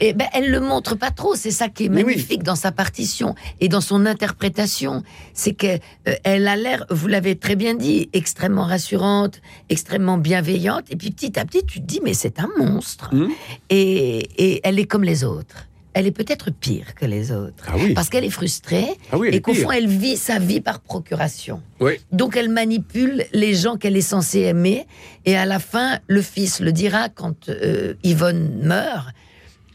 Et 0.00 0.12
ben, 0.14 0.26
elle 0.32 0.50
le 0.50 0.60
montre 0.60 0.94
pas 0.96 1.10
trop. 1.10 1.34
C'est 1.34 1.50
ça 1.50 1.68
qui 1.68 1.84
est 1.84 1.88
oui. 1.88 2.04
magnifique 2.04 2.42
dans 2.42 2.56
sa 2.56 2.72
partition 2.72 3.34
et 3.60 3.68
dans 3.68 3.80
son 3.80 4.06
interprétation. 4.06 5.02
C'est 5.34 5.52
qu'elle 5.52 5.80
elle 6.24 6.48
a 6.48 6.56
l'air, 6.56 6.86
vous 6.90 7.06
l'avez 7.06 7.36
très 7.36 7.56
bien 7.56 7.74
dit, 7.74 8.08
extrêmement 8.12 8.64
rassurante, 8.64 9.40
extrêmement 9.68 10.18
bienveillante. 10.18 10.84
Et 10.90 10.96
puis 10.96 11.10
petit 11.10 11.38
à 11.38 11.44
petit, 11.44 11.64
tu 11.64 11.80
te 11.80 11.86
dis, 11.86 12.00
mais 12.02 12.14
c'est 12.14 12.40
un 12.40 12.48
monstre. 12.58 13.14
Mhm. 13.14 13.30
Et, 13.68 14.18
et 14.38 14.60
elle 14.64 14.78
est 14.78 14.86
comme 14.86 15.04
les 15.04 15.24
autres. 15.24 15.66
Elle 15.92 16.06
est 16.06 16.12
peut-être 16.12 16.52
pire 16.52 16.94
que 16.94 17.04
les 17.04 17.32
autres. 17.32 17.64
Ah 17.66 17.72
oui. 17.76 17.94
Parce 17.94 18.08
qu'elle 18.10 18.24
est 18.24 18.30
frustrée 18.30 18.86
Ah 19.10 19.18
oui, 19.18 19.26
elle 19.28 19.34
et 19.34 19.40
qu'au 19.40 19.54
fond, 19.54 19.72
elle 19.72 19.88
vit 19.88 20.16
sa 20.16 20.38
vie 20.38 20.60
par 20.60 20.78
procuration. 20.78 21.60
Oui. 21.80 21.94
Donc 22.12 22.36
elle 22.36 22.48
manipule 22.48 23.24
les 23.32 23.54
gens 23.54 23.76
qu'elle 23.76 23.96
est 23.96 24.00
censée 24.00 24.40
aimer. 24.40 24.86
Et 25.24 25.36
à 25.36 25.46
la 25.46 25.58
fin, 25.58 25.98
le 26.06 26.22
fils 26.22 26.60
le 26.60 26.70
dira 26.70 27.08
quand 27.08 27.48
euh, 27.48 27.94
Yvonne 28.04 28.60
meurt. 28.62 29.08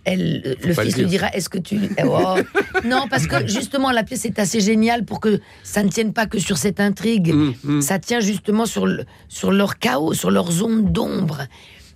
Elle, 0.06 0.56
le 0.64 0.74
fils 0.74 0.98
lui 0.98 1.06
dira 1.06 1.30
Est-ce 1.34 1.50
que 1.50 1.58
tu. 1.58 1.78
Oh. 2.06 2.36
non, 2.86 3.08
parce 3.10 3.28
que 3.28 3.48
justement, 3.48 3.92
la 3.92 4.04
pièce 4.04 4.26
est 4.26 4.40
assez 4.40 4.60
géniale 4.60 5.04
pour 5.06 5.20
que 5.20 5.40
ça 5.64 5.84
ne 5.84 5.90
tienne 5.90 6.14
pas 6.14 6.26
que 6.28 6.40
sur 6.40 6.58
cette 6.58 6.80
intrigue. 6.80 7.32
Hum, 7.32 7.54
hum. 7.68 7.82
Ça 7.82 8.00
tient 8.00 8.20
justement 8.20 8.66
sur, 8.66 8.86
le- 8.86 9.06
sur 9.28 9.52
leur 9.52 9.80
chaos, 9.80 10.14
sur 10.14 10.32
leurs 10.32 10.52
zones 10.52 10.92
d'ombre. 10.94 11.44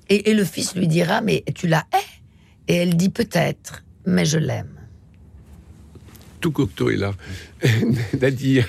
Et, 0.10 0.32
et 0.32 0.34
le 0.34 0.44
fils 0.44 0.76
lui 0.76 0.88
dira 0.88 1.22
Mais 1.22 1.44
tu 1.56 1.68
la 1.68 1.86
hais? 1.94 1.98
Et 2.68 2.76
elle 2.76 2.98
dit 2.98 3.10
Peut-être, 3.10 3.84
mais 4.06 4.26
je 4.26 4.38
l'aime. 4.40 4.74
Tout 6.42 6.52
Cocteau 6.52 6.90
est 6.90 6.98
là. 6.98 7.14
Nadir. 8.22 8.66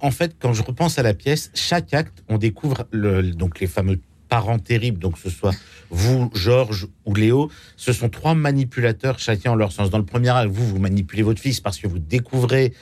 en 0.00 0.10
fait, 0.10 0.36
quand 0.40 0.52
je 0.52 0.62
repense 0.62 0.98
à 0.98 1.02
la 1.02 1.12
pièce, 1.14 1.50
chaque 1.54 1.92
acte, 1.92 2.22
on 2.28 2.38
découvre 2.38 2.86
le, 2.92 3.22
donc 3.32 3.60
les 3.60 3.66
fameux 3.66 3.98
parents 4.30 4.58
terribles, 4.58 4.98
donc 4.98 5.18
ce 5.18 5.28
soit 5.28 5.54
vous, 5.90 6.30
Georges 6.34 6.86
ou 7.04 7.14
Léo, 7.14 7.50
ce 7.76 7.92
sont 7.92 8.08
trois 8.08 8.34
manipulateurs 8.34 9.18
chacun 9.18 9.50
en 9.50 9.54
leur 9.56 9.72
sens. 9.72 9.90
Dans 9.90 9.98
le 9.98 10.04
premier 10.04 10.30
acte, 10.30 10.50
vous, 10.50 10.66
vous 10.66 10.78
manipulez 10.78 11.22
votre 11.22 11.40
fils 11.42 11.60
parce 11.60 11.78
que 11.78 11.86
vous 11.88 11.98
découvrez 11.98 12.72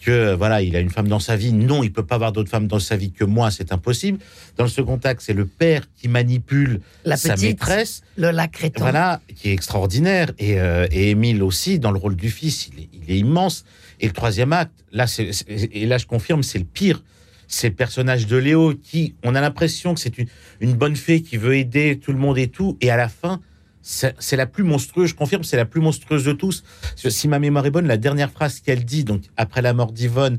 que 0.00 0.34
voilà, 0.34 0.62
il 0.62 0.74
a 0.76 0.80
une 0.80 0.90
femme 0.90 1.08
dans 1.08 1.20
sa 1.20 1.36
vie. 1.36 1.52
Non, 1.52 1.82
il 1.82 1.92
peut 1.92 2.04
pas 2.04 2.14
avoir 2.16 2.32
d'autre 2.32 2.50
femme 2.50 2.66
dans 2.66 2.78
sa 2.78 2.96
vie 2.96 3.12
que 3.12 3.24
moi, 3.24 3.50
c'est 3.50 3.72
impossible. 3.72 4.18
Dans 4.56 4.64
le 4.64 4.70
second 4.70 4.98
acte, 5.04 5.22
c'est 5.24 5.32
le 5.32 5.46
père 5.46 5.82
qui 5.96 6.08
manipule 6.08 6.80
La 7.04 7.16
sa 7.16 7.34
petite 7.34 7.46
maîtresse. 7.48 8.02
Lola 8.16 8.46
Créton. 8.48 8.82
Voilà, 8.82 9.20
qui 9.34 9.48
est 9.50 9.52
extraordinaire. 9.52 10.32
Et, 10.38 10.60
euh, 10.60 10.86
et 10.90 11.10
Émile 11.10 11.42
aussi, 11.42 11.78
dans 11.78 11.90
le 11.92 11.98
rôle 11.98 12.16
du 12.16 12.30
fils, 12.30 12.68
il 12.68 12.82
est, 12.84 12.88
il 12.92 13.10
est 13.14 13.18
immense. 13.18 13.64
Et 14.00 14.06
le 14.06 14.12
troisième 14.12 14.52
acte, 14.52 14.72
là, 14.92 15.06
c'est- 15.06 15.30
et 15.48 15.86
là 15.86 15.98
je 15.98 16.06
confirme, 16.06 16.42
c'est 16.42 16.58
le 16.58 16.64
pire. 16.66 17.02
C'est 17.48 17.68
le 17.68 17.74
personnage 17.74 18.26
de 18.26 18.36
Léo 18.36 18.74
qui, 18.74 19.14
on 19.22 19.34
a 19.34 19.40
l'impression 19.40 19.94
que 19.94 20.00
c'est 20.00 20.18
une, 20.18 20.26
une 20.60 20.74
bonne 20.74 20.96
fée 20.96 21.22
qui 21.22 21.36
veut 21.36 21.56
aider 21.56 21.98
tout 21.98 22.12
le 22.12 22.18
monde 22.18 22.38
et 22.38 22.48
tout. 22.48 22.76
Et 22.80 22.90
à 22.90 22.96
la 22.96 23.08
fin, 23.08 23.40
c'est 23.82 24.36
la 24.36 24.46
plus 24.46 24.64
monstrueuse, 24.64 25.10
je 25.10 25.14
confirme, 25.14 25.44
c'est 25.44 25.56
la 25.56 25.64
plus 25.64 25.80
monstrueuse 25.80 26.24
de 26.24 26.32
tous. 26.32 26.64
Si 26.96 27.28
ma 27.28 27.38
mémoire 27.38 27.64
est 27.66 27.70
bonne, 27.70 27.86
la 27.86 27.96
dernière 27.96 28.30
phrase 28.30 28.58
qu'elle 28.60 28.84
dit, 28.84 29.04
donc 29.04 29.22
après 29.36 29.62
la 29.62 29.74
mort 29.74 29.92
d'Yvonne, 29.92 30.38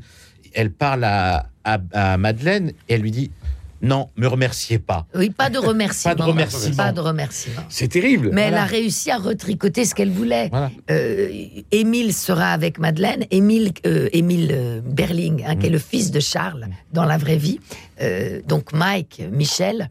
elle 0.52 0.70
parle 0.70 1.04
à, 1.04 1.48
à, 1.64 1.78
à 1.92 2.18
Madeleine 2.18 2.72
et 2.88 2.94
elle 2.94 3.00
lui 3.00 3.10
dit 3.10 3.30
Non, 3.80 4.10
me 4.16 4.26
remerciez 4.26 4.78
pas. 4.78 5.06
Oui, 5.14 5.30
pas 5.30 5.50
de 5.50 5.58
remerciement. 5.58 6.14
Pas 6.16 6.22
de 6.24 6.28
remerciement. 6.28 6.76
Pas 6.76 6.92
de 6.92 7.00
remerciement. 7.00 7.62
C'est 7.68 7.88
terrible. 7.88 8.30
Mais 8.32 8.42
elle 8.42 8.54
a 8.54 8.64
réussi 8.64 9.10
à 9.10 9.18
retricoter 9.18 9.84
ce 9.84 9.94
qu'elle 9.94 10.10
voulait. 10.10 10.48
Voilà. 10.48 10.70
Euh, 10.90 11.28
Émile 11.70 12.12
sera 12.12 12.52
avec 12.52 12.78
Madeleine. 12.78 13.24
Émile, 13.30 13.72
euh, 13.86 14.08
Émile 14.12 14.50
euh, 14.52 14.80
Berling, 14.84 15.44
hein, 15.46 15.56
qui 15.56 15.66
est 15.66 15.70
le 15.70 15.78
fils 15.78 16.10
de 16.10 16.20
Charles 16.20 16.68
dans 16.92 17.04
la 17.04 17.18
vraie 17.18 17.36
vie. 17.36 17.60
Euh, 18.00 18.40
donc 18.46 18.72
Mike, 18.72 19.22
Michel, 19.30 19.90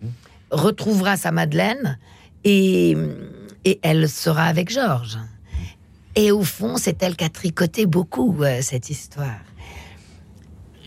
retrouvera 0.51 1.15
sa 1.15 1.31
Madeleine 1.31 1.97
et, 2.43 2.97
et 3.63 3.79
elle 3.83 4.09
sera 4.09 4.45
avec 4.45 4.69
Georges. 4.69 5.17
Et 6.15 6.31
au 6.31 6.43
fond, 6.43 6.77
c'est 6.77 7.03
elle 7.03 7.15
qui 7.15 7.23
a 7.23 7.29
tricoté 7.29 7.85
beaucoup 7.85 8.35
cette 8.61 8.89
histoire. 8.89 9.39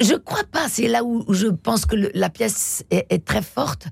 Je 0.00 0.14
crois 0.14 0.44
pas, 0.50 0.68
c'est 0.68 0.88
là 0.88 1.04
où, 1.04 1.24
je 1.32 1.46
pense 1.48 1.86
que 1.86 1.96
le- 1.96 2.10
la 2.14 2.30
pièce 2.30 2.84
est, 2.90 3.06
est 3.10 3.24
très 3.24 3.42
forte, 3.42 3.86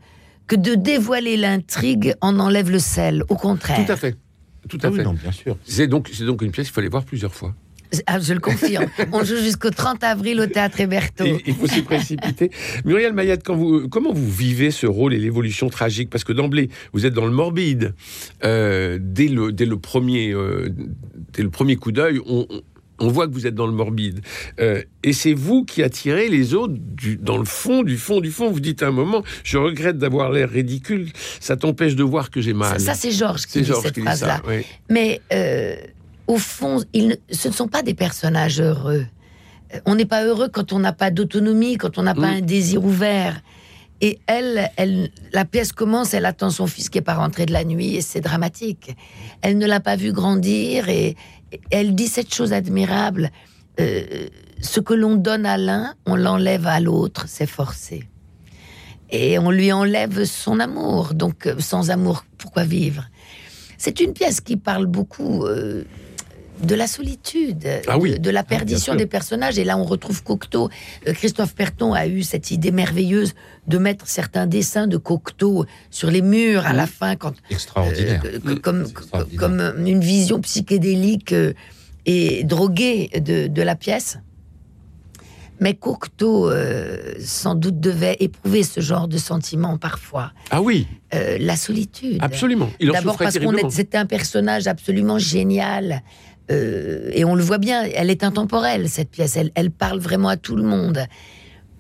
que 0.46 0.56
de 0.56 0.74
dévoiler 0.74 1.36
l'intrigue 1.36 2.14
en 2.20 2.38
enlève 2.38 2.70
le 2.70 2.78
sel. 2.78 3.24
Au 3.28 3.34
contraire. 3.36 3.84
Tout 3.84 3.92
à 3.92 3.96
fait. 3.96 4.16
Tout 4.68 4.78
à 4.82 4.86
Ah 4.86 4.90
oui, 4.90 4.96
fait. 4.98 5.04
non, 5.04 5.12
bien 5.14 5.32
sûr. 5.32 5.56
C'est 5.64 5.86
donc, 5.86 6.10
c'est 6.12 6.24
donc 6.24 6.42
une 6.42 6.50
pièce 6.50 6.66
qu'il 6.68 6.74
fallait 6.74 6.88
voir 6.88 7.04
plusieurs 7.04 7.34
fois. 7.34 7.54
Ah, 8.06 8.20
je 8.20 8.34
le 8.34 8.40
confirme. 8.40 8.84
On 9.12 9.24
joue 9.24 9.36
jusqu'au 9.38 9.70
30 9.70 10.04
avril 10.04 10.40
au 10.40 10.46
Théâtre 10.46 10.78
Héberto. 10.80 11.24
Il, 11.46 11.54
faut 11.54 11.66
s'y 11.66 11.80
précipiter. 11.80 12.50
Muriel 12.84 13.14
quand 13.42 13.56
vous, 13.56 13.88
comment 13.88 14.12
vous 14.12 14.30
vivez 14.30 14.70
ce 14.70 14.86
rôle 14.86 15.14
et 15.14 15.18
l'évolution 15.18 15.70
tragique? 15.70 16.10
Parce 16.10 16.22
que 16.24 16.34
d'emblée, 16.34 16.68
vous 16.92 17.06
êtes 17.06 17.14
dans 17.14 17.24
le 17.24 17.32
morbide. 17.32 17.94
Euh, 18.44 18.98
dès, 19.00 19.28
le, 19.28 19.52
dès, 19.52 19.64
le 19.64 19.78
premier, 19.78 20.32
euh, 20.34 20.68
dès 21.32 21.42
le 21.42 21.48
premier 21.50 21.76
coup 21.76 21.90
d'œil, 21.92 22.20
on, 22.26 22.46
on- 22.50 22.60
on 23.00 23.08
voit 23.08 23.26
que 23.28 23.32
vous 23.32 23.46
êtes 23.46 23.54
dans 23.54 23.66
le 23.66 23.72
morbide. 23.72 24.20
Euh, 24.60 24.82
et 25.02 25.12
c'est 25.12 25.32
vous 25.34 25.64
qui 25.64 25.82
attirez 25.82 26.28
les 26.28 26.54
autres 26.54 26.74
du- 26.76 27.16
dans 27.16 27.36
le 27.38 27.44
fond, 27.44 27.82
du 27.82 27.96
fond, 27.96 28.20
du 28.20 28.30
fond. 28.30 28.50
Vous 28.50 28.60
dites 28.60 28.82
à 28.82 28.88
un 28.88 28.92
moment, 28.92 29.22
je 29.44 29.58
regrette 29.58 29.98
d'avoir 29.98 30.30
l'air 30.32 30.50
ridicule, 30.50 31.08
ça 31.40 31.56
t'empêche 31.56 31.94
de 31.94 32.02
voir 32.02 32.30
que 32.30 32.40
j'ai 32.40 32.54
mal. 32.54 32.80
ça, 32.80 32.94
c'est 32.94 33.12
Georges 33.12 33.46
qui 33.46 33.52
c'est 33.52 33.60
dit 33.62 33.72
cette 33.82 33.94
qui 33.94 34.00
dit 34.00 34.06
ça. 34.06 34.16
phrase-là. 34.16 34.42
oui. 34.48 34.64
Mais 34.90 35.20
euh, 35.32 35.76
au 36.26 36.38
fond, 36.38 36.82
ils 36.92 37.08
ne- 37.08 37.14
ce 37.30 37.48
ne 37.48 37.52
sont 37.52 37.68
pas 37.68 37.82
des 37.82 37.94
personnages 37.94 38.61
heureux. 38.61 39.06
Euh, 39.74 39.80
On 39.87 39.94
n'est 39.94 40.06
pas 40.06 40.24
heureux 40.24 40.48
quand 40.50 40.72
on 40.72 40.78
n'a 40.78 40.92
pas 40.94 41.11
d'autonomie, 41.11 41.76
quand 41.76 41.98
on 41.98 42.02
n'a 42.02 42.14
pas 42.14 42.32
Mm. 42.32 42.37
un 42.37 42.40
désir 42.40 42.84
ouvert. 42.84 43.40
Et 44.00 44.18
elle, 44.28 44.70
elle, 44.76 45.11
la 45.32 45.44
pièce 45.44 45.72
commence, 45.72 46.14
elle 46.14 46.24
attend 46.24 46.50
son 46.50 46.66
fils 46.68 46.88
qui 46.88 46.98
est 46.98 47.02
pas 47.02 47.14
rentré 47.16 47.46
de 47.46 47.52
la 47.52 47.64
nuit 47.64 47.96
et 47.96 48.00
c'est 48.00 48.20
dramatique. 48.20 48.94
Elle 49.42 49.58
ne 49.58 49.66
l'a 49.66 49.80
pas 49.80 49.96
vu 49.96 50.12
grandir 50.12 50.88
et 50.88 51.16
elle 51.70 51.94
dit 51.94 52.08
cette 52.08 52.32
chose 52.34 52.52
admirable. 52.52 53.30
euh, 53.80 54.28
ce 54.61 54.80
que 54.80 54.94
l'on 54.94 55.14
donne 55.14 55.46
à 55.46 55.56
l'un, 55.56 55.94
on 56.04 56.16
l'enlève 56.16 56.66
à 56.66 56.80
l'autre, 56.80 57.26
c'est 57.28 57.46
forcé. 57.46 58.08
Et 59.11 59.38
on 59.38 59.50
lui 59.50 59.72
enlève 59.72 60.24
son 60.24 60.61
amour. 60.61 61.14
Donc, 61.14 61.46
euh, 61.46 61.54
sans 61.61 61.90
amour, 61.90 62.24
pourquoi 62.37 62.64
vivre? 62.64 63.08
C'est 63.78 64.00
une 64.00 64.12
pièce 64.12 64.40
qui 64.40 64.56
parle 64.56 64.87
beaucoup 64.87 65.44
euh, 65.44 65.84
de 66.62 66.75
la 66.75 66.87
solitude, 66.87 67.66
Ah 67.87 67.99
oui. 67.99 68.12
de, 68.12 68.16
de 68.18 68.31
la 68.31 68.42
perdition 68.42 68.92
sûr. 68.92 68.97
des 68.97 69.07
personnages. 69.07 69.59
Et 69.59 69.64
là, 69.64 69.79
on 69.79 69.85
retrouve 69.85 70.23
Cocteau. 70.23 70.71
Euh, 71.07 71.12
Christophe 71.12 71.55
Perton 71.55 71.92
a 71.94 72.07
eu 72.07 72.23
cette 72.23 72.51
idée 72.51 72.71
merveilleuse 72.73 73.35
de 73.66 73.79
mettre 73.79 74.07
certains 74.09 74.47
dessins 74.47 74.87
de 74.87 74.97
Cocteau 74.97 75.66
sur 75.90 76.11
les 76.11 76.23
murs 76.23 76.66
à 76.66 76.73
la 76.73 76.87
fin, 76.87 77.16
quand, 77.16 77.35
Extraordinaire. 77.51 78.23
euh, 78.25 78.38
que- 78.40 78.49
Mm. 78.55 78.59
comme, 78.61 78.83
extraordinaire. 78.83 79.40
comme 79.40 79.61
euh, 79.61 79.85
une 79.85 80.01
vision 80.01 80.40
psychédélique 80.40 81.35
et 82.07 82.44
droguée 82.44 83.11
de, 83.21 83.47
de 83.47 83.62
la 83.62 83.75
pièce. 83.77 84.18
Mais 85.61 85.75
Cocteau, 85.75 86.49
euh, 86.51 87.14
sans 87.18 87.57
doute, 87.57 87.81
devait 87.81 88.16
éprouver 88.21 88.62
ce 88.62 88.81
genre 88.81 89.09
de 89.09 89.18
sentiment 89.18 89.77
parfois. 89.77 90.33
Ah 90.51 90.62
oui, 90.62 90.87
Euh, 91.14 91.37
la 91.40 91.57
solitude. 91.57 92.18
absolument. 92.21 92.71
D'abord 92.81 93.16
parce 93.18 93.38
qu'on 93.38 93.68
c'est 93.71 93.94
un 93.97 94.07
personnage 94.07 94.66
absolument 94.68 95.18
génial. 95.18 96.03
Euh, 96.50 97.11
et 97.12 97.24
on 97.24 97.34
le 97.34 97.42
voit 97.42 97.58
bien, 97.58 97.84
elle 97.94 98.11
est 98.11 98.24
intemporelle, 98.24 98.88
cette 98.88 99.11
pièce. 99.11 99.37
Elle, 99.37 99.50
elle 99.54 99.70
parle 99.70 99.98
vraiment 99.98 100.28
à 100.28 100.37
tout 100.37 100.56
le 100.56 100.62
monde. 100.62 101.06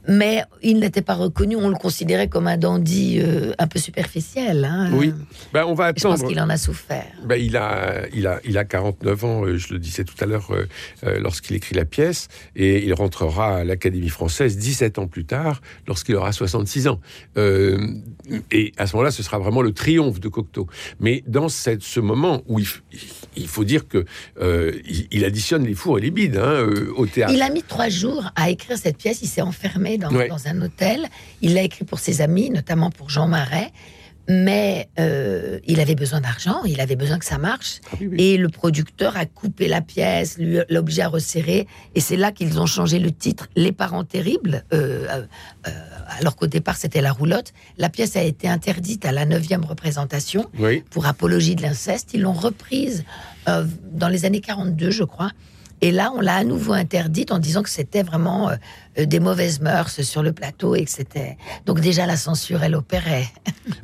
Mais 0.08 0.42
il 0.62 0.78
n'était 0.80 1.02
pas 1.02 1.14
reconnu, 1.14 1.54
on 1.56 1.68
le 1.68 1.74
considérait 1.74 2.28
comme 2.28 2.46
un 2.46 2.56
dandy 2.56 3.20
euh, 3.20 3.52
un 3.58 3.66
peu 3.66 3.78
superficiel. 3.78 4.64
hein. 4.64 4.90
Oui. 4.94 5.12
Ben, 5.52 5.64
on 5.66 5.74
va 5.74 5.88
Je 5.94 6.02
pense 6.02 6.14
attendre. 6.14 6.28
qu'il 6.28 6.40
en 6.40 6.48
a 6.48 6.56
souffert. 6.56 7.04
Ben, 7.24 7.36
il, 7.36 7.56
a, 7.58 8.06
il, 8.14 8.26
a, 8.26 8.40
il 8.44 8.56
a 8.56 8.64
49 8.64 9.24
ans, 9.24 9.44
euh, 9.44 9.58
je 9.58 9.74
le 9.74 9.78
disais 9.78 10.04
tout 10.04 10.14
à 10.20 10.24
l'heure, 10.26 10.48
euh, 10.52 11.18
lorsqu'il 11.20 11.54
écrit 11.56 11.74
la 11.74 11.84
pièce, 11.84 12.28
et 12.56 12.84
il 12.86 12.94
rentrera 12.94 13.58
à 13.58 13.64
l'Académie 13.64 14.08
française 14.08 14.56
17 14.56 14.98
ans 14.98 15.08
plus 15.08 15.26
tard, 15.26 15.60
lorsqu'il 15.86 16.16
aura 16.16 16.32
66 16.32 16.88
ans. 16.88 17.00
Euh, 17.36 17.78
et 18.50 18.72
à 18.78 18.86
ce 18.86 18.96
moment-là, 18.96 19.10
ce 19.10 19.22
sera 19.22 19.38
vraiment 19.38 19.60
le 19.60 19.72
triomphe 19.72 20.20
de 20.20 20.28
Cocteau. 20.28 20.66
Mais 21.00 21.22
dans 21.26 21.50
cette, 21.50 21.82
ce 21.82 22.00
moment 22.00 22.42
où 22.46 22.58
il, 22.58 23.46
faut 23.46 23.64
dire 23.64 23.86
que 23.88 24.06
il, 24.40 25.06
il 25.10 25.24
additionne 25.26 25.66
les 25.66 25.74
fours 25.74 25.98
et 25.98 26.00
les 26.00 26.10
bides 26.10 26.38
hein, 26.38 26.66
au 26.96 27.04
théâtre. 27.06 27.32
Il 27.34 27.42
a 27.42 27.50
mis 27.50 27.62
trois 27.62 27.90
jours 27.90 28.30
à 28.36 28.48
écrire 28.48 28.78
cette 28.78 28.96
pièce. 28.96 29.20
Il 29.22 29.28
s'est 29.28 29.42
enfermé 29.42 29.97
dans, 29.98 30.46
un 30.46 30.62
hôtel. 30.62 31.06
Il 31.42 31.54
l'a 31.54 31.62
écrit 31.62 31.84
pour 31.84 31.98
ses 31.98 32.20
amis, 32.20 32.50
notamment 32.50 32.90
pour 32.90 33.10
Jean 33.10 33.28
Marais. 33.28 33.72
Mais 34.30 34.90
euh, 35.00 35.58
il 35.66 35.80
avait 35.80 35.94
besoin 35.94 36.20
d'argent, 36.20 36.62
il 36.66 36.82
avait 36.82 36.96
besoin 36.96 37.18
que 37.18 37.24
ça 37.24 37.38
marche. 37.38 37.80
Ah 37.86 37.96
oui, 37.98 38.08
oui. 38.08 38.16
Et 38.20 38.36
le 38.36 38.50
producteur 38.50 39.16
a 39.16 39.24
coupé 39.24 39.68
la 39.68 39.80
pièce, 39.80 40.36
l'objet 40.68 41.00
a 41.00 41.08
resserré. 41.08 41.66
Et 41.94 42.00
c'est 42.00 42.16
là 42.16 42.30
qu'ils 42.30 42.60
ont 42.60 42.66
changé 42.66 42.98
le 42.98 43.10
titre 43.10 43.48
Les 43.56 43.72
parents 43.72 44.04
terribles. 44.04 44.64
euh, 44.74 45.24
euh, 45.66 45.70
alors 46.20 46.36
qu'au 46.36 46.46
départ, 46.46 46.76
c'était 46.76 47.00
La 47.00 47.12
roulotte. 47.12 47.54
La 47.78 47.88
pièce 47.88 48.16
a 48.16 48.22
été 48.22 48.48
interdite 48.48 49.06
à 49.06 49.12
la 49.12 49.24
neuvième 49.24 49.64
représentation 49.64 50.44
Oui. 50.58 50.84
pour 50.90 51.06
apologie 51.06 51.56
de 51.56 51.62
l'inceste. 51.62 52.10
Ils 52.12 52.20
l'ont 52.20 52.32
reprise 52.34 53.04
dans 53.46 54.08
les 54.08 54.26
années 54.26 54.42
42, 54.42 54.90
je 54.90 55.04
crois. 55.04 55.30
Et 55.80 55.90
là, 55.90 56.12
on 56.14 56.20
l'a 56.20 56.34
à 56.34 56.44
nouveau 56.44 56.74
interdite 56.74 57.30
en 57.32 57.38
disant 57.38 57.62
que 57.62 57.70
c'était 57.70 58.02
vraiment 58.02 58.50
des 59.06 59.20
mauvaises 59.20 59.60
mœurs 59.60 60.02
sur 60.02 60.22
le 60.22 60.32
plateau 60.32 60.74
et 60.74 60.84
que 60.84 60.90
c'était. 60.90 61.36
Donc, 61.66 61.80
déjà, 61.80 62.06
la 62.06 62.16
censure, 62.16 62.62
elle 62.62 62.74
opérait. 62.74 63.26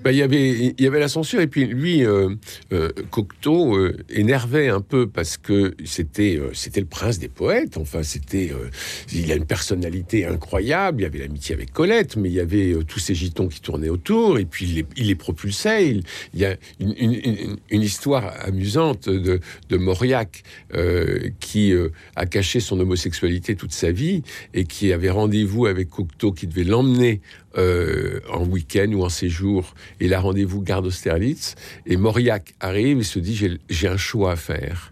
Ben, 0.03 0.12
il, 0.12 0.16
y 0.18 0.22
avait, 0.22 0.74
il 0.77 0.81
y 0.85 0.87
avait 0.87 0.98
la 0.98 1.09
censure, 1.09 1.40
et 1.40 1.46
puis 1.46 1.66
lui, 1.66 2.05
euh, 2.05 2.35
euh, 2.72 2.90
Cocteau, 3.11 3.77
euh, 3.77 3.96
énervait 4.11 4.68
un 4.68 4.81
peu 4.81 5.07
parce 5.07 5.37
que 5.37 5.74
c'était 5.85 6.37
euh, 6.38 6.50
c'était 6.53 6.81
le 6.81 6.87
prince 6.87 7.18
des 7.18 7.29
poètes. 7.29 7.77
Enfin, 7.77 8.03
c'était. 8.03 8.50
euh, 8.53 8.68
il 9.12 9.31
a 9.33 9.35
une 9.35 9.46
personnalité 9.46 10.27
incroyable. 10.27 11.00
Il 11.00 11.05
y 11.05 11.07
avait 11.07 11.18
l'amitié 11.18 11.55
avec 11.55 11.72
Colette, 11.72 12.16
mais 12.16 12.29
il 12.29 12.35
y 12.35 12.40
avait 12.40 12.72
euh, 12.72 12.83
tous 12.83 12.98
ces 12.98 13.14
gitons 13.14 13.48
qui 13.48 13.61
tournaient 13.61 13.88
autour, 13.88 14.38
et 14.38 14.44
puis 14.44 14.66
il 14.66 14.74
les, 14.74 14.87
il 14.96 15.16
propulsait. 15.16 15.88
Il, 15.88 16.05
y 16.35 16.44
a 16.44 16.57
une, 16.81 17.83
histoire 17.83 18.33
amusante 18.44 19.09
de, 19.09 19.40
de 19.68 19.77
Mauriac 19.77 20.42
euh, 20.74 21.29
qui 21.40 21.72
euh, 21.72 21.90
a 22.16 22.27
caché 22.27 22.61
son 22.61 22.81
homosexualité 22.81 23.57
toute 23.57 23.72
sa 23.72 23.90
vie 23.90 24.22
et 24.55 24.64
qui 24.64 24.92
avait 24.92 25.04
rendez-vous 25.11 25.67
avec 25.67 25.90
Cocteau 25.90 26.33
qui 26.33 26.47
devait 26.47 26.64
l'emmener 26.64 27.21
euh, 27.57 28.21
en 28.33 28.45
week-end 28.45 28.90
ou 28.93 29.03
en 29.05 29.09
séjour. 29.09 29.75
Et 30.01 30.07
il 30.07 30.14
a 30.14 30.21
rendez-vous 30.21 30.61
garde 30.62 30.87
Austerlitz. 30.87 31.55
Et 31.87 31.97
Mauriac 31.97 32.55
arrive 32.61 32.99
et 33.01 33.05
se 33.05 33.19
dit 33.19 33.35
j'ai- 33.69 33.88
un 33.88 33.97
choix 33.97 34.33
à 34.33 34.37
faire. 34.37 34.90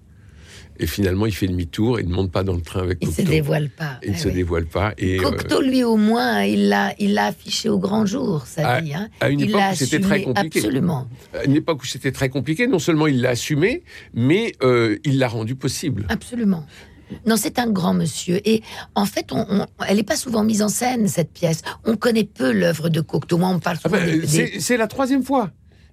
Et 0.80 0.86
finalement, 0.86 1.26
il 1.26 1.34
fait 1.34 1.46
demi-tour 1.46 2.00
et 2.00 2.02
ne 2.02 2.12
monte 2.12 2.32
pas 2.32 2.42
dans 2.42 2.54
le 2.54 2.60
train 2.62 2.80
avec 2.80 2.98
Il 3.02 3.08
Cocteau. 3.08 3.22
se 3.22 3.28
dévoile 3.28 3.68
pas. 3.68 4.00
Il 4.02 4.10
ne 4.12 4.14
Eh 4.16 4.18
se 4.18 4.28
oui. 4.28 4.34
dévoile 4.34 4.64
pas. 4.66 4.94
Et, 4.98 5.18
euh, 5.18 5.22
Cocteau, 5.22 5.60
lui, 5.60 5.84
au 5.84 5.96
moins, 5.96 6.42
il 6.44 6.68
l'a, 6.70 6.94
il 6.98 7.12
l'a 7.14 7.26
affiché 7.26 7.68
au 7.68 7.78
grand 7.78 8.04
jour, 8.06 8.46
sa 8.46 8.66
À- 8.68 8.80
vie. 8.80 8.94
hein. 8.94 9.08
à 9.20 9.28
une 9.28 9.40
il 9.40 9.50
époque 9.50 9.60
où 9.72 9.76
c'était 9.76 10.00
très 10.00 10.22
compliqué. 10.22 10.58
Absolument. 10.60 11.06
à 11.34 11.44
une 11.44 11.56
époque 11.56 11.82
où 11.82 11.86
c'était 11.86 12.10
très 12.10 12.30
compliqué, 12.30 12.66
non 12.66 12.78
seulement 12.78 13.06
il 13.06 13.20
l'a 13.20 13.30
assumé, 13.30 13.82
mais 14.14 14.52
euh, 14.62 14.96
il 15.04 15.18
l'a 15.18 15.28
rendu 15.28 15.54
possible. 15.56 16.06
Absolument. 16.08 16.66
Non, 17.26 17.36
c'est 17.36 17.58
un 17.58 17.68
grand 17.70 17.94
monsieur. 17.94 18.40
Et 18.48 18.62
en 18.94 19.04
fait, 19.06 19.32
on, 19.32 19.46
on- 19.48 19.66
elle 19.88 19.96
n'est 19.96 20.02
pas 20.02 20.16
souvent 20.16 20.44
mise 20.44 20.62
en 20.62 20.68
scène, 20.68 21.08
cette 21.08 21.32
pièce. 21.32 21.62
On 21.84 21.96
connaît 21.96 22.24
peu 22.24 22.52
l'œuvre 22.52 22.88
de 22.88 23.00
Cocteau. 23.00 23.38
Moi, 23.38 23.48
on 23.48 23.58
parle 23.58 23.78
Ah 23.84 23.88
souvent 23.88 24.04
ben, 24.04 24.20
des- 24.20 24.26
c'est 24.26 24.60
c'est 24.60 24.76
la 24.76 24.86
troisième 24.86 25.22
fois. 25.22 25.50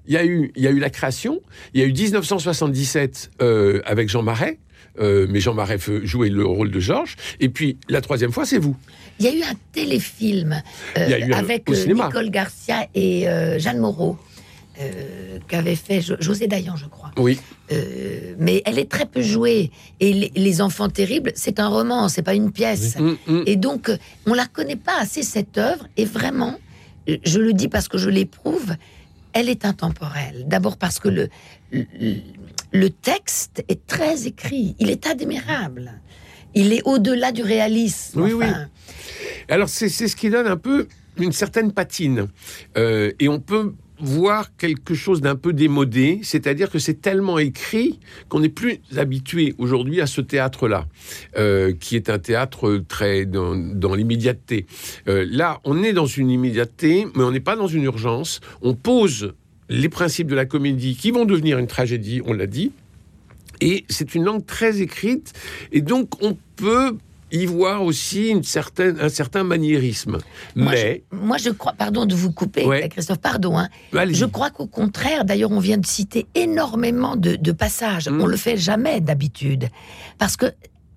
Il 0.07 0.13
y, 0.13 0.17
a 0.17 0.25
eu, 0.25 0.51
il 0.55 0.63
y 0.63 0.67
a 0.67 0.71
eu 0.71 0.79
la 0.79 0.89
création, 0.89 1.39
il 1.75 1.81
y 1.81 1.83
a 1.83 1.87
eu 1.87 1.93
1977 1.93 3.31
euh, 3.41 3.81
avec 3.85 4.09
Jean 4.09 4.23
Marais, 4.23 4.57
euh, 4.99 5.27
mais 5.29 5.39
Jean 5.39 5.53
Marais 5.53 5.77
jouait 6.03 6.29
le 6.29 6.45
rôle 6.45 6.71
de 6.71 6.79
Georges, 6.79 7.15
et 7.39 7.49
puis 7.49 7.77
la 7.89 8.01
troisième 8.01 8.31
fois, 8.31 8.45
c'est 8.45 8.57
vous. 8.57 8.75
Il 9.19 9.25
y 9.25 9.29
a 9.29 9.33
eu 9.35 9.43
un 9.43 9.53
téléfilm 9.73 10.61
euh, 10.97 11.33
avec. 11.33 11.69
Nicole 11.69 12.31
Garcia 12.31 12.87
et 12.95 13.25
Jeanne 13.57 13.79
Moreau, 13.79 14.17
euh, 14.79 15.39
qu'avait 15.47 15.75
fait 15.75 16.01
Jo- 16.01 16.15
José 16.19 16.47
Dayan, 16.47 16.75
je 16.75 16.85
crois. 16.85 17.11
Oui. 17.17 17.39
Euh, 17.71 18.35
mais 18.37 18.61
elle 18.65 18.79
est 18.79 18.89
très 18.89 19.05
peu 19.05 19.21
jouée. 19.21 19.71
Et 19.99 20.13
les, 20.13 20.31
Les 20.35 20.61
Enfants 20.61 20.89
Terribles, 20.89 21.31
c'est 21.35 21.59
un 21.59 21.67
roman, 21.67 22.07
c'est 22.09 22.21
pas 22.21 22.33
une 22.35 22.51
pièce. 22.51 22.97
Mm, 22.97 23.15
mm. 23.27 23.43
Et 23.45 23.55
donc, 23.55 23.91
on 24.25 24.33
la 24.33 24.45
connaît 24.45 24.75
pas 24.75 24.99
assez, 24.99 25.23
cette 25.23 25.57
œuvre. 25.57 25.87
Et 25.97 26.05
vraiment, 26.05 26.57
euh, 27.09 27.17
je 27.23 27.39
le 27.39 27.53
dis 27.53 27.67
parce 27.67 27.87
que 27.87 27.97
je 27.97 28.09
l'éprouve, 28.09 28.75
elle 29.33 29.49
est 29.49 29.65
intemporelle. 29.65 30.45
D'abord 30.47 30.77
parce 30.77 30.99
que 30.99 31.09
le, 31.09 31.29
le, 31.71 31.85
le 32.71 32.89
texte 32.89 33.63
est 33.67 33.85
très 33.85 34.27
écrit. 34.27 34.75
Il 34.79 34.89
est 34.89 35.05
admirable. 35.07 35.93
Il 36.55 36.73
est 36.73 36.81
au-delà 36.85 37.31
du 37.31 37.43
réalisme. 37.43 38.21
Oui, 38.21 38.33
oui. 38.33 38.45
Alors, 39.49 39.69
c'est 39.69 39.89
c'est 39.89 40.07
ce 40.07 40.15
qui 40.15 40.29
donne 40.29 40.47
un 40.47 40.57
peu 40.57 40.87
une 41.17 41.31
certaine 41.31 41.71
patine. 41.71 42.27
Euh, 42.77 43.11
et 43.19 43.27
on 43.29 43.39
peut 43.39 43.73
voir 43.99 44.55
quelque 44.55 44.93
chose 44.93 45.21
d'un 45.21 45.35
peu 45.35 45.53
démodé, 45.53 46.19
c'est-à-dire 46.23 46.69
que 46.69 46.79
c'est 46.79 47.01
tellement 47.01 47.39
écrit 47.39 47.99
qu'on 48.27 48.39
n'est 48.39 48.49
plus 48.49 48.79
habitué 48.95 49.55
aujourd'hui 49.57 50.01
à 50.01 50.07
ce 50.07 50.21
théâtre-là, 50.21 50.87
euh, 51.37 51.73
qui 51.79 51.95
est 51.95 52.09
un 52.09 52.19
théâtre 52.19 52.83
très 52.87 53.25
dans, 53.25 53.53
l'immédiateté. 53.95 54.65
Euh, 55.07 55.25
là, 55.29 55.59
on 55.63 55.83
est 55.83 55.93
dans 55.93 56.05
une 56.05 56.29
immédiateté, 56.29 57.07
mais 57.15 57.23
on 57.23 57.31
n'est 57.31 57.39
pas 57.39 57.55
dans 57.55 57.67
une 57.67 57.83
urgence. 57.83 58.39
On 58.61 58.73
pose 58.73 59.33
les 59.69 59.89
principes 59.89 60.27
de 60.27 60.35
la 60.35 60.45
comédie 60.45 60.95
qui 60.95 61.11
vont 61.11 61.25
devenir 61.25 61.57
une 61.59 61.67
tragédie, 61.67 62.21
on 62.25 62.33
l'a 62.33 62.47
dit. 62.47 62.71
Et 63.61 63.85
c'est 63.89 64.15
une 64.15 64.23
langue 64.23 64.45
très 64.45 64.81
écrite, 64.81 65.33
et 65.71 65.81
donc 65.81 66.23
on 66.23 66.37
peut 66.55 66.95
y 67.31 67.45
voir 67.45 67.83
aussi 67.83 68.29
une 68.29 68.43
certaine, 68.43 68.99
un 68.99 69.09
certain 69.09 69.43
maniérisme. 69.43 70.17
Moi, 70.55 70.71
Mais, 70.73 71.03
je, 71.11 71.17
moi, 71.17 71.37
je 71.37 71.49
crois, 71.49 71.73
pardon 71.73 72.05
de 72.05 72.15
vous 72.15 72.31
couper, 72.31 72.65
Ouais. 72.65 72.87
Christophe, 72.89 73.19
pardon. 73.19 73.57
hein. 73.57 73.69
Je 73.93 74.25
crois 74.25 74.49
qu'au 74.49 74.67
contraire, 74.67 75.25
d'ailleurs, 75.25 75.51
on 75.51 75.59
vient 75.59 75.77
de 75.77 75.85
citer 75.85 76.25
énormément 76.35 77.15
de, 77.15 77.35
de 77.35 77.51
passages. 77.51 78.09
Mm. 78.09 78.21
On 78.21 78.25
le 78.25 78.37
fait 78.37 78.57
jamais 78.57 79.01
d'habitude. 79.01 79.69
Parce 80.17 80.35
que 80.37 80.47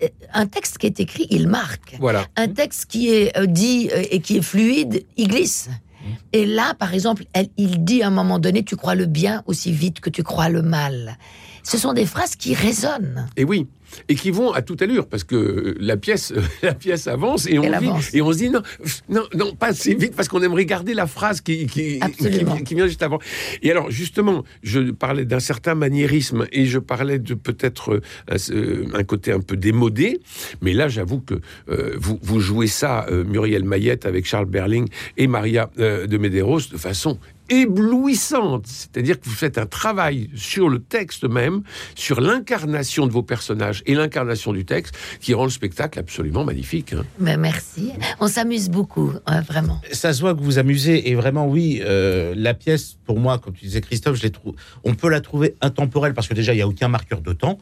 euh, 0.03 0.09
un 0.33 0.47
texte 0.47 0.79
qui 0.79 0.87
est 0.87 1.01
écrit, 1.01 1.27
il 1.31 1.49
marque. 1.49 1.97
voilà. 2.01 2.27
Un 2.37 2.49
texte 2.49 2.87
qui 2.87 3.11
est 3.11 3.37
euh, 3.39 3.47
dit 3.47 3.89
euh, 3.93 4.03
et 4.11 4.21
qui 4.21 4.39
est 4.39 4.43
fluide, 4.43 5.05
il 5.17 5.29
glisse. 5.29 5.69
Mm. 5.69 6.05
Et 6.33 6.47
là, 6.47 6.75
par 6.79 6.95
exemple, 6.95 7.25
elle- 7.35 7.51
il 7.57 7.85
dit 7.85 8.03
à 8.03 8.09
un 8.09 8.11
moment 8.11 8.39
donné, 8.39 8.65
tu 8.65 8.77
crois 8.77 8.95
le 8.95 9.07
bien 9.07 9.43
aussi 9.47 9.71
vite 9.73 10.01
que 10.01 10.11
tu 10.11 10.23
crois 10.23 10.49
le 10.49 10.63
mal. 10.63 11.17
Ce 11.65 11.79
sont 11.79 11.93
des 11.93 12.07
phrases 12.07 12.35
qui 12.35 12.55
résonnent. 12.55 13.29
Et 13.37 13.45
oui, 13.45 13.69
et 14.09 14.15
qui 14.15 14.31
vont 14.31 14.53
à 14.53 14.63
toute 14.63 14.83
allure 14.83 15.07
parce 15.07 15.25
que 15.25 15.37
euh, 15.37 15.75
la 15.81 15.97
pièce, 15.97 16.33
la 16.63 16.75
pièce 16.75 17.07
avance 17.07 17.47
et 17.47 17.59
on 17.59 17.73
avance. 17.73 18.15
et 18.15 18.23
on 18.23 18.33
se 18.33 18.39
dit 18.39 18.51
non, 18.51 18.63
non, 19.09 19.25
non, 19.35 19.55
pas 19.55 19.69
assez 19.69 19.95
vite 19.95 20.15
parce 20.17 20.29
qu'on 20.29 20.43
aimerait 20.43 20.67
garder 20.67 20.95
la 20.95 21.07
phrase 21.07 21.41
qui 21.41 21.67
qui, 21.67 22.01
qui, 22.19 22.65
qui 22.65 22.75
vient 22.75 22.87
juste 22.87 23.03
avant. 23.03 23.19
Et 23.63 23.71
alors 23.71 23.91
justement, 23.91 24.45
je 24.63 24.91
parlais 24.91 25.25
d'un 25.25 25.41
certain 25.41 25.75
maniérisme 25.75 26.47
et 26.53 26.67
je 26.67 26.79
parlais 26.79 27.19
de 27.19 27.35
peut-être 27.35 28.01
euh, 28.31 28.37
euh, 28.51 28.87
un 28.95 29.05
côté 29.05 29.33
un 29.33 29.41
peu 29.41 29.57
démodé, 29.57 30.21
mais 30.61 30.73
là 30.73 30.89
j'avoue 30.89 31.21
que 31.21 31.41
euh, 31.69 31.97
vous 31.99 32.19
vous 32.23 32.41
jouez 32.41 32.67
ça, 32.67 33.07
euh, 33.11 33.25
Muriel 33.25 33.65
Mayette 33.65 34.07
avec 34.07 34.27
Charles 34.27 34.47
Berling 34.47 34.89
et 35.17 35.27
Maria 35.27 35.71
euh, 35.79 36.07
de 36.07 36.19
Medeiros 36.19 36.61
de 36.71 36.77
façon 36.77 37.19
éblouissante. 37.53 38.67
C'est-à-dire 38.67 39.21
que 39.21 39.25
vous 39.27 39.35
faites 39.35 39.59
un 39.59 39.67
travail 39.67 40.31
sur 40.35 40.69
le 40.69 40.79
texte 40.81 41.25
même, 41.25 41.63
sur 41.95 42.21
l'incarnation 42.21 43.07
de 43.07 43.13
vos 43.13 43.23
personnages 43.23 43.83
et 43.87 43.95
l'incarnation 43.95 44.53
du 44.53 44.65
texte, 44.65 44.95
qui 45.21 45.35
rend 45.35 45.45
le 45.45 45.51
spectacle 45.51 45.99
absolument 45.99 46.45
magnifique. 46.45 46.93
hein. 46.93 47.05
Mais 47.19 47.37
merci. 47.37 47.93
On 48.21 48.29
s'amuse 48.29 48.69
beaucoup, 48.71 49.13
hein, 49.27 49.41
vraiment. 49.43 49.81
ça 49.93 50.13
se 50.13 50.21
voit 50.21 50.35
que 50.35 50.39
vous 50.39 50.45
vous 50.45 50.59
amusez 50.59 51.11
et 51.11 51.15
vraiment 51.15 51.47
oui 51.47 51.81
euh, 51.85 52.35
la 52.37 52.55
pièce 52.55 52.97
pour 53.07 53.19
moi 53.19 53.39
comme 53.39 53.55
tu 53.55 53.65
disais 53.65 53.81
Christophe 53.81 54.17
je 54.21 54.29
trou- 54.29 54.55
on 54.85 54.95
peut 54.95 55.09
la 55.09 55.21
trouver 55.21 55.55
intemporelle 55.61 56.15
parce 56.15 56.29
que 56.29 56.35
déjà 56.35 56.53
il 56.55 56.59
y 56.59 56.63
a 56.63 56.69
aucun 56.69 56.89
marqueur 56.89 57.21
de 57.21 57.33
temps 57.33 57.59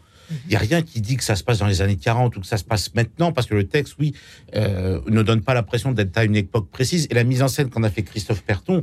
il 0.46 0.52
y 0.52 0.56
a 0.56 0.60
rien 0.60 0.82
qui 0.82 1.00
dit 1.00 1.16
que 1.16 1.24
ça 1.24 1.34
se 1.34 1.42
passe 1.42 1.58
dans 1.58 1.66
les 1.66 1.82
années 1.82 1.96
40 1.96 2.36
ou 2.36 2.40
que 2.40 2.46
ça 2.46 2.56
se 2.56 2.62
passe 2.64 2.94
maintenant 2.94 3.32
parce 3.32 3.46
que 3.48 3.54
le 3.54 3.64
texte 3.64 3.94
oui 3.98 4.14
euh, 4.54 5.00
ne 5.08 5.22
donne 5.22 5.40
pas 5.40 5.54
l'impression 5.54 5.92
d'être 5.92 6.16
à 6.16 6.24
une 6.24 6.36
époque 6.36 6.68
précise 6.70 7.06
et 7.10 7.14
la 7.14 7.24
mise 7.24 7.42
en 7.42 7.48
scène 7.48 7.68
qu'on 7.68 7.82
a 7.82 7.90
fait 7.90 8.02
Christophe 8.02 8.42
Perton 8.42 8.82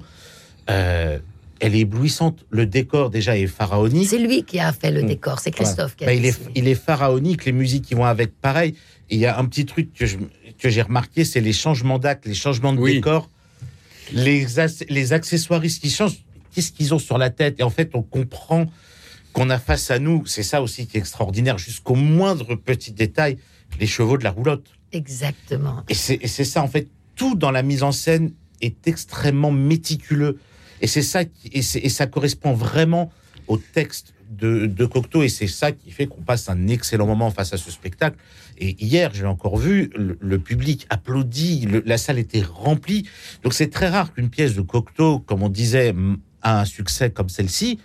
euh, 0.70 1.20
elle 1.60 1.76
est 1.76 1.80
éblouissante 1.80 2.46
le 2.50 2.66
décor 2.68 3.10
déjà 3.10 3.38
est 3.38 3.48
pharaonique 3.48 4.08
C'est 4.10 4.20
lui 4.20 4.44
qui 4.44 4.60
a 4.60 4.72
fait 4.74 4.92
le 4.92 5.02
Mm. 5.04 5.08
décor, 5.08 5.40
c'est 5.40 5.52
Christophe 5.52 5.96
qui 5.96 6.04
a 6.04 6.08
bah, 6.08 6.14
il, 6.14 6.26
est, 6.26 6.32
décidé. 6.32 6.52
il 6.56 6.68
est 6.68 6.76
pharaonique, 6.76 7.46
les 7.46 7.52
musiques 7.52 7.86
qui 7.86 7.96
vont 7.96 8.06
avec, 8.06 8.40
pareil. 8.40 8.76
Et 9.10 9.16
il 9.16 9.20
y 9.20 9.26
a 9.26 9.40
un 9.40 9.46
petit 9.46 9.66
truc 9.66 9.94
que 9.94 10.06
je- 10.06 10.18
que 10.60 10.70
j'ai 10.70 10.82
remarqué, 10.82 11.24
c'est 11.26 11.40
les 11.42 11.54
changements 11.54 11.98
d'actes, 12.00 12.26
les 12.26 12.34
changements 12.36 12.74
de 12.74 12.80
Oui. 12.80 12.96
décor, 12.96 13.30
les, 14.12 14.46
ac- 14.60 14.86
les 14.90 15.14
accessoiristes 15.14 15.82
qui 15.82 15.90
changent. 15.90 16.24
Qu'est-ce 16.54 16.72
qu'ils 16.72 16.94
ont 16.94 17.00
sur 17.00 17.18
la 17.18 17.30
tête? 17.30 17.60
Et 17.60 17.64
en 17.64 17.70
fait, 17.70 17.92
on 17.94 18.02
comprend 18.02 18.66
qu'on 19.34 19.50
a 19.50 19.60
face 19.60 19.92
à 19.92 20.00
nous, 20.00 20.26
c'est 20.26 20.44
ça 20.44 20.62
aussi 20.62 20.88
qui 20.88 20.98
est 20.98 21.00
extraordinaire, 21.00 21.58
jusqu'au 21.58 21.96
moindre 21.96 22.56
petit 22.56 22.92
détail, 22.92 23.38
les 23.80 23.86
chevaux 23.88 24.18
de 24.18 24.24
la 24.24 24.32
roulotte. 24.32 24.66
Exactement. 24.92 25.84
Et 25.90 25.94
c'est 25.94 26.20
et 26.22 26.28
c'est 26.28 26.46
ça, 26.46 26.64
en 26.64 26.68
fait, 26.68 26.88
tout 27.16 27.36
dans 27.36 27.52
la 27.52 27.62
mise 27.64 27.84
en 27.84 27.92
scène 27.92 28.32
est 28.62 28.88
extrêmement 28.88 29.52
méticuleux. 29.52 30.40
Et 30.82 30.88
c'est 30.88 31.02
ça, 31.02 31.26
qui, 31.26 31.50
et, 31.54 31.62
ça 31.90 32.08
correspond 32.08 32.54
vraiment 32.54 33.12
au 33.48 33.58
texte 33.58 34.14
de, 34.30 34.66
de 34.66 34.86
Cocteau. 34.86 35.24
Et 35.24 35.30
c'est 35.30 35.48
ça 35.48 35.72
qui 35.72 35.92
fait 35.92 36.06
qu'on 36.08 36.22
passe 36.22 36.50
un 36.50 36.68
excellent 36.68 37.08
moment 37.08 37.32
face 37.32 37.54
à 37.54 37.58
ce 37.58 37.72
spectacle. 37.72 38.18
Et 38.60 38.76
hier, 38.84 39.12
j'ai 39.14 39.26
encore 39.26 39.58
vu, 39.58 39.90
le, 39.96 40.18
le 40.20 40.40
public 40.40 40.86
applaudit, 40.90 41.66
le- 41.66 41.84
la 41.86 41.98
salle 41.98 42.20
était 42.20 42.42
remplie. 42.42 43.08
Donc 43.44 43.54
c'est 43.54 43.70
très 43.70 43.88
rare 43.90 44.14
qu'une 44.14 44.30
pièce 44.30 44.56
de 44.56 44.62
Cocteau, 44.62 45.20
comme 45.20 45.44
on 45.44 45.50
disait, 45.50 45.94
a 46.42 46.62
un 46.62 46.66
succès 46.66 47.10
comme 47.10 47.30
celle-ci. 47.30 47.80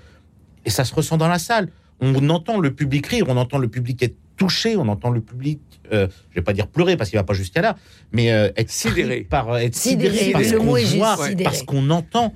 Et 0.65 0.71
ça 0.71 0.85
se 0.85 0.95
ressent 0.95 1.17
dans 1.17 1.29
la 1.29 1.39
salle. 1.39 1.69
On 2.01 2.29
entend 2.31 2.59
le 2.59 2.75
public 2.75 3.07
rire, 3.07 3.27
on 3.29 3.37
entend 3.37 3.59
le 3.59 3.69
public 3.69 4.03
être 4.03 4.17
touché, 4.37 4.77
on 4.77 4.89
entend 4.89 5.11
le 5.11 5.21
public, 5.21 5.61
euh, 5.93 6.09
je 6.31 6.37
vais 6.37 6.43
pas 6.43 6.53
dire 6.53 6.67
pleurer 6.67 6.97
parce 6.97 7.11
qu'il 7.11 7.19
va 7.19 7.23
pas 7.23 7.35
jusqu'à 7.35 7.61
là, 7.61 7.77
mais 8.13 8.33
euh, 8.33 8.51
être 8.57 8.71
Sidéré. 8.71 9.21
par 9.29 9.57
être 9.59 9.77
Sidéré, 9.77 10.17
sidéré, 10.17 10.33
parce 10.33 10.51
le 10.51 10.59
qu'on 10.59 10.65
mot 10.65 10.77
est 10.79 10.81
juste, 10.85 10.97
voit, 10.97 11.17
sidéré. 11.29 11.45
parce 11.45 11.63
qu'on 11.63 11.91
entend. 11.91 12.35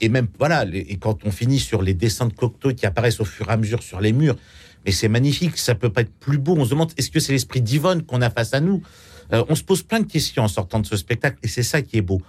Et 0.00 0.08
même 0.08 0.28
voilà, 0.38 0.64
et 0.72 0.96
quand 0.96 1.24
on 1.24 1.30
finit 1.30 1.58
sur 1.58 1.82
les 1.82 1.94
dessins 1.94 2.26
de 2.26 2.32
Cocteau 2.32 2.74
qui 2.74 2.86
apparaissent 2.86 3.20
au 3.20 3.24
fur 3.24 3.48
et 3.48 3.52
à 3.52 3.56
mesure 3.56 3.82
sur 3.82 4.00
les 4.00 4.12
murs, 4.12 4.36
mais 4.84 4.92
c'est 4.92 5.08
magnifique, 5.08 5.58
ça 5.58 5.74
peut 5.74 5.90
pas 5.90 6.02
être 6.02 6.12
plus 6.12 6.38
beau. 6.38 6.54
On 6.56 6.64
se 6.64 6.70
demande 6.70 6.92
est-ce 6.96 7.10
que 7.10 7.18
c'est 7.20 7.32
l'esprit 7.32 7.60
d'Yvonne 7.60 8.02
qu'on 8.02 8.22
a 8.22 8.30
face 8.30 8.54
à 8.54 8.60
nous? 8.60 8.82
Euh, 9.32 9.44
On 9.48 9.54
se 9.54 9.64
pose 9.64 9.82
plein 9.82 10.00
de 10.00 10.06
questions 10.06 10.44
en 10.44 10.48
sortant 10.48 10.78
de 10.78 10.86
ce 10.86 10.96
spectacle 10.96 11.38
et 11.42 11.48
c'est 11.48 11.64
ça 11.64 11.82
qui 11.82 11.96
est 11.96 12.02
beau. 12.02 12.22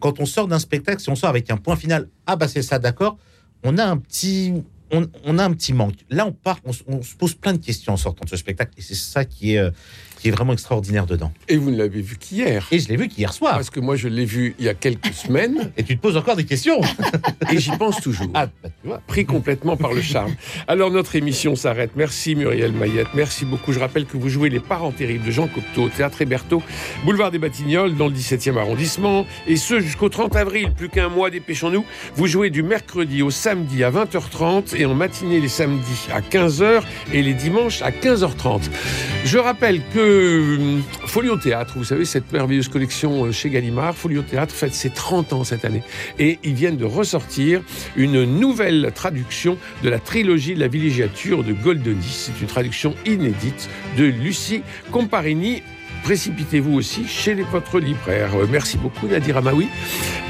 Quand 0.00 0.20
on 0.20 0.26
sort 0.26 0.48
d'un 0.48 0.58
spectacle, 0.58 1.00
si 1.00 1.08
on 1.08 1.16
sort 1.16 1.30
avec 1.30 1.50
un 1.50 1.56
point 1.56 1.76
final, 1.76 2.08
ah 2.26 2.36
bah 2.36 2.48
c'est 2.48 2.62
ça, 2.62 2.78
d'accord. 2.78 3.16
On 3.62 3.78
a 3.78 3.84
un 3.84 3.96
petit, 3.96 4.52
on, 4.90 5.38
a 5.38 5.44
un 5.44 5.52
petit 5.52 5.72
manque. 5.72 5.96
Là, 6.10 6.26
on 6.26 6.32
part, 6.32 6.60
on 6.64 7.02
se 7.02 7.14
pose 7.14 7.34
plein 7.34 7.54
de 7.54 7.64
questions 7.64 7.94
en 7.94 7.96
sortant 7.96 8.24
de 8.24 8.30
ce 8.30 8.36
spectacle 8.36 8.72
et 8.76 8.82
c'est 8.82 8.94
ça 8.94 9.24
qui 9.24 9.54
est, 9.54 9.58
euh, 9.58 9.70
qui 10.16 10.28
est 10.28 10.30
vraiment 10.30 10.52
extraordinaire 10.52 11.06
dedans. 11.06 11.32
Et 11.48 11.56
vous 11.56 11.70
ne 11.70 11.76
l'avez 11.76 12.00
vu 12.00 12.16
qu'hier. 12.16 12.66
Et 12.70 12.78
je 12.78 12.88
l'ai 12.88 12.96
vu 12.96 13.08
qu'hier 13.08 13.32
soir. 13.32 13.54
Parce 13.54 13.70
que 13.70 13.80
moi, 13.80 13.96
je 13.96 14.08
l'ai 14.08 14.24
vu 14.24 14.54
il 14.58 14.64
y 14.64 14.68
a 14.68 14.74
quelques 14.74 15.06
semaines 15.12 15.70
Et 15.76 15.82
tu 15.82 15.96
te 15.96 16.02
poses 16.02 16.16
encore 16.16 16.36
des 16.36 16.44
questions. 16.44 16.80
et 17.52 17.58
j'y 17.58 17.70
pense 17.72 18.00
toujours. 18.00 18.28
Ah, 18.34 18.46
bah, 18.62 18.68
tu 18.80 18.88
vois. 18.88 19.00
Pris 19.06 19.24
complètement 19.24 19.76
par 19.76 19.92
le 19.92 20.00
charme. 20.00 20.34
Alors 20.68 20.90
notre 20.90 21.16
émission 21.16 21.56
s'arrête. 21.56 21.90
Merci 21.96 22.34
Muriel 22.34 22.72
Mayette, 22.72 23.08
merci 23.14 23.44
beaucoup. 23.44 23.72
Je 23.72 23.78
rappelle 23.78 24.06
que 24.06 24.16
vous 24.16 24.28
jouez 24.28 24.48
Les 24.48 24.60
Parents 24.60 24.92
Terribles 24.92 25.24
de 25.24 25.30
Jean 25.30 25.48
Cocteau 25.48 25.84
au 25.84 25.88
Théâtre 25.88 26.22
Héberto, 26.22 26.62
boulevard 27.04 27.30
des 27.30 27.38
Batignolles, 27.38 27.94
dans 27.94 28.08
le 28.08 28.14
17e 28.14 28.56
arrondissement, 28.56 29.26
et 29.46 29.56
ce 29.56 29.80
jusqu'au 29.80 30.08
30 30.08 30.36
avril. 30.36 30.72
Plus 30.76 30.88
qu'un 30.88 31.08
mois, 31.08 31.30
dépêchons-nous. 31.30 31.84
Vous 32.14 32.26
jouez 32.26 32.50
du 32.50 32.62
mercredi 32.62 33.22
au 33.22 33.30
samedi 33.30 33.84
à 33.84 33.90
20h30 33.90 34.76
et 34.76 34.86
en 34.86 34.94
matinée 34.94 35.40
les 35.40 35.48
samedis 35.48 36.08
à 36.12 36.20
15h 36.20 36.82
et 37.12 37.22
les 37.22 37.34
dimanches 37.34 37.82
à 37.82 37.90
15h30. 37.90 38.62
Je 39.24 39.38
rappelle 39.38 39.80
que 39.92 40.05
euh, 40.06 40.78
Folie 41.06 41.28
au 41.28 41.36
théâtre, 41.36 41.74
vous 41.76 41.84
savez, 41.84 42.04
cette 42.04 42.32
merveilleuse 42.32 42.68
collection 42.68 43.24
euh, 43.24 43.32
chez 43.32 43.50
Gallimard, 43.50 43.96
Folie 43.96 44.18
au 44.18 44.22
théâtre 44.22 44.54
fête 44.54 44.74
ses 44.74 44.90
30 44.90 45.32
ans 45.32 45.44
cette 45.44 45.64
année. 45.64 45.82
Et 46.18 46.38
ils 46.44 46.54
viennent 46.54 46.76
de 46.76 46.84
ressortir 46.84 47.62
une 47.96 48.24
nouvelle 48.24 48.92
traduction 48.94 49.58
de 49.82 49.90
la 49.90 49.98
trilogie 49.98 50.54
de 50.54 50.60
la 50.60 50.68
villégiature 50.68 51.44
de 51.44 51.52
Goldoni. 51.52 52.06
C'est 52.08 52.40
une 52.40 52.46
traduction 52.46 52.94
inédite 53.04 53.68
de 53.98 54.04
Lucie 54.04 54.62
Comparini 54.90 55.62
précipitez-vous 56.06 56.72
aussi 56.72 57.04
chez 57.08 57.34
les 57.34 57.42
votre 57.42 57.80
libraire. 57.80 58.30
Euh, 58.36 58.46
merci 58.48 58.78
beaucoup 58.78 59.08
Nadir 59.08 59.38
Amaoui. 59.38 59.66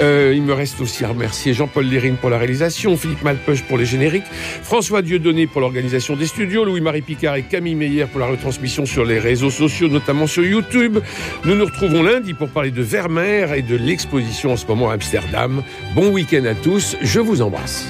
Euh, 0.01 0.33
il 0.35 0.43
me 0.43 0.55
reste 0.55 0.81
aussi 0.81 1.05
à 1.05 1.09
remercier 1.09 1.53
Jean-Paul 1.53 1.85
Lérine 1.85 2.17
pour 2.17 2.31
la 2.31 2.39
réalisation, 2.39 2.97
Philippe 2.97 3.23
Malpeuch 3.23 3.63
pour 3.65 3.77
les 3.77 3.85
génériques, 3.85 4.25
François 4.63 5.03
Dieudonné 5.03 5.47
pour 5.47 5.61
l'organisation 5.61 6.17
des 6.17 6.25
studios, 6.25 6.65
Louis-Marie 6.65 7.03
Picard 7.03 7.37
et 7.37 7.43
Camille 7.43 7.75
Meyer 7.75 8.07
pour 8.07 8.21
la 8.21 8.27
retransmission 8.27 8.87
sur 8.87 9.05
les 9.05 9.19
réseaux 9.19 9.51
sociaux, 9.51 9.89
notamment 9.89 10.27
sur 10.27 10.47
YouTube. 10.47 10.99
Nous 11.45 11.55
nous 11.55 11.67
retrouvons 11.67 12.03
lundi 12.03 12.33
pour 12.33 12.49
parler 12.49 12.71
de 12.71 12.81
Vermeer 12.81 13.53
et 13.53 13.61
de 13.61 13.77
l'exposition 13.77 14.53
en 14.53 14.57
ce 14.57 14.67
moment 14.67 14.89
à 14.89 14.95
Amsterdam. 14.95 15.63
Bon 15.95 16.09
week-end 16.09 16.47
à 16.47 16.55
tous, 16.55 16.97
je 17.03 17.21
vous 17.21 17.43
embrasse. 17.43 17.87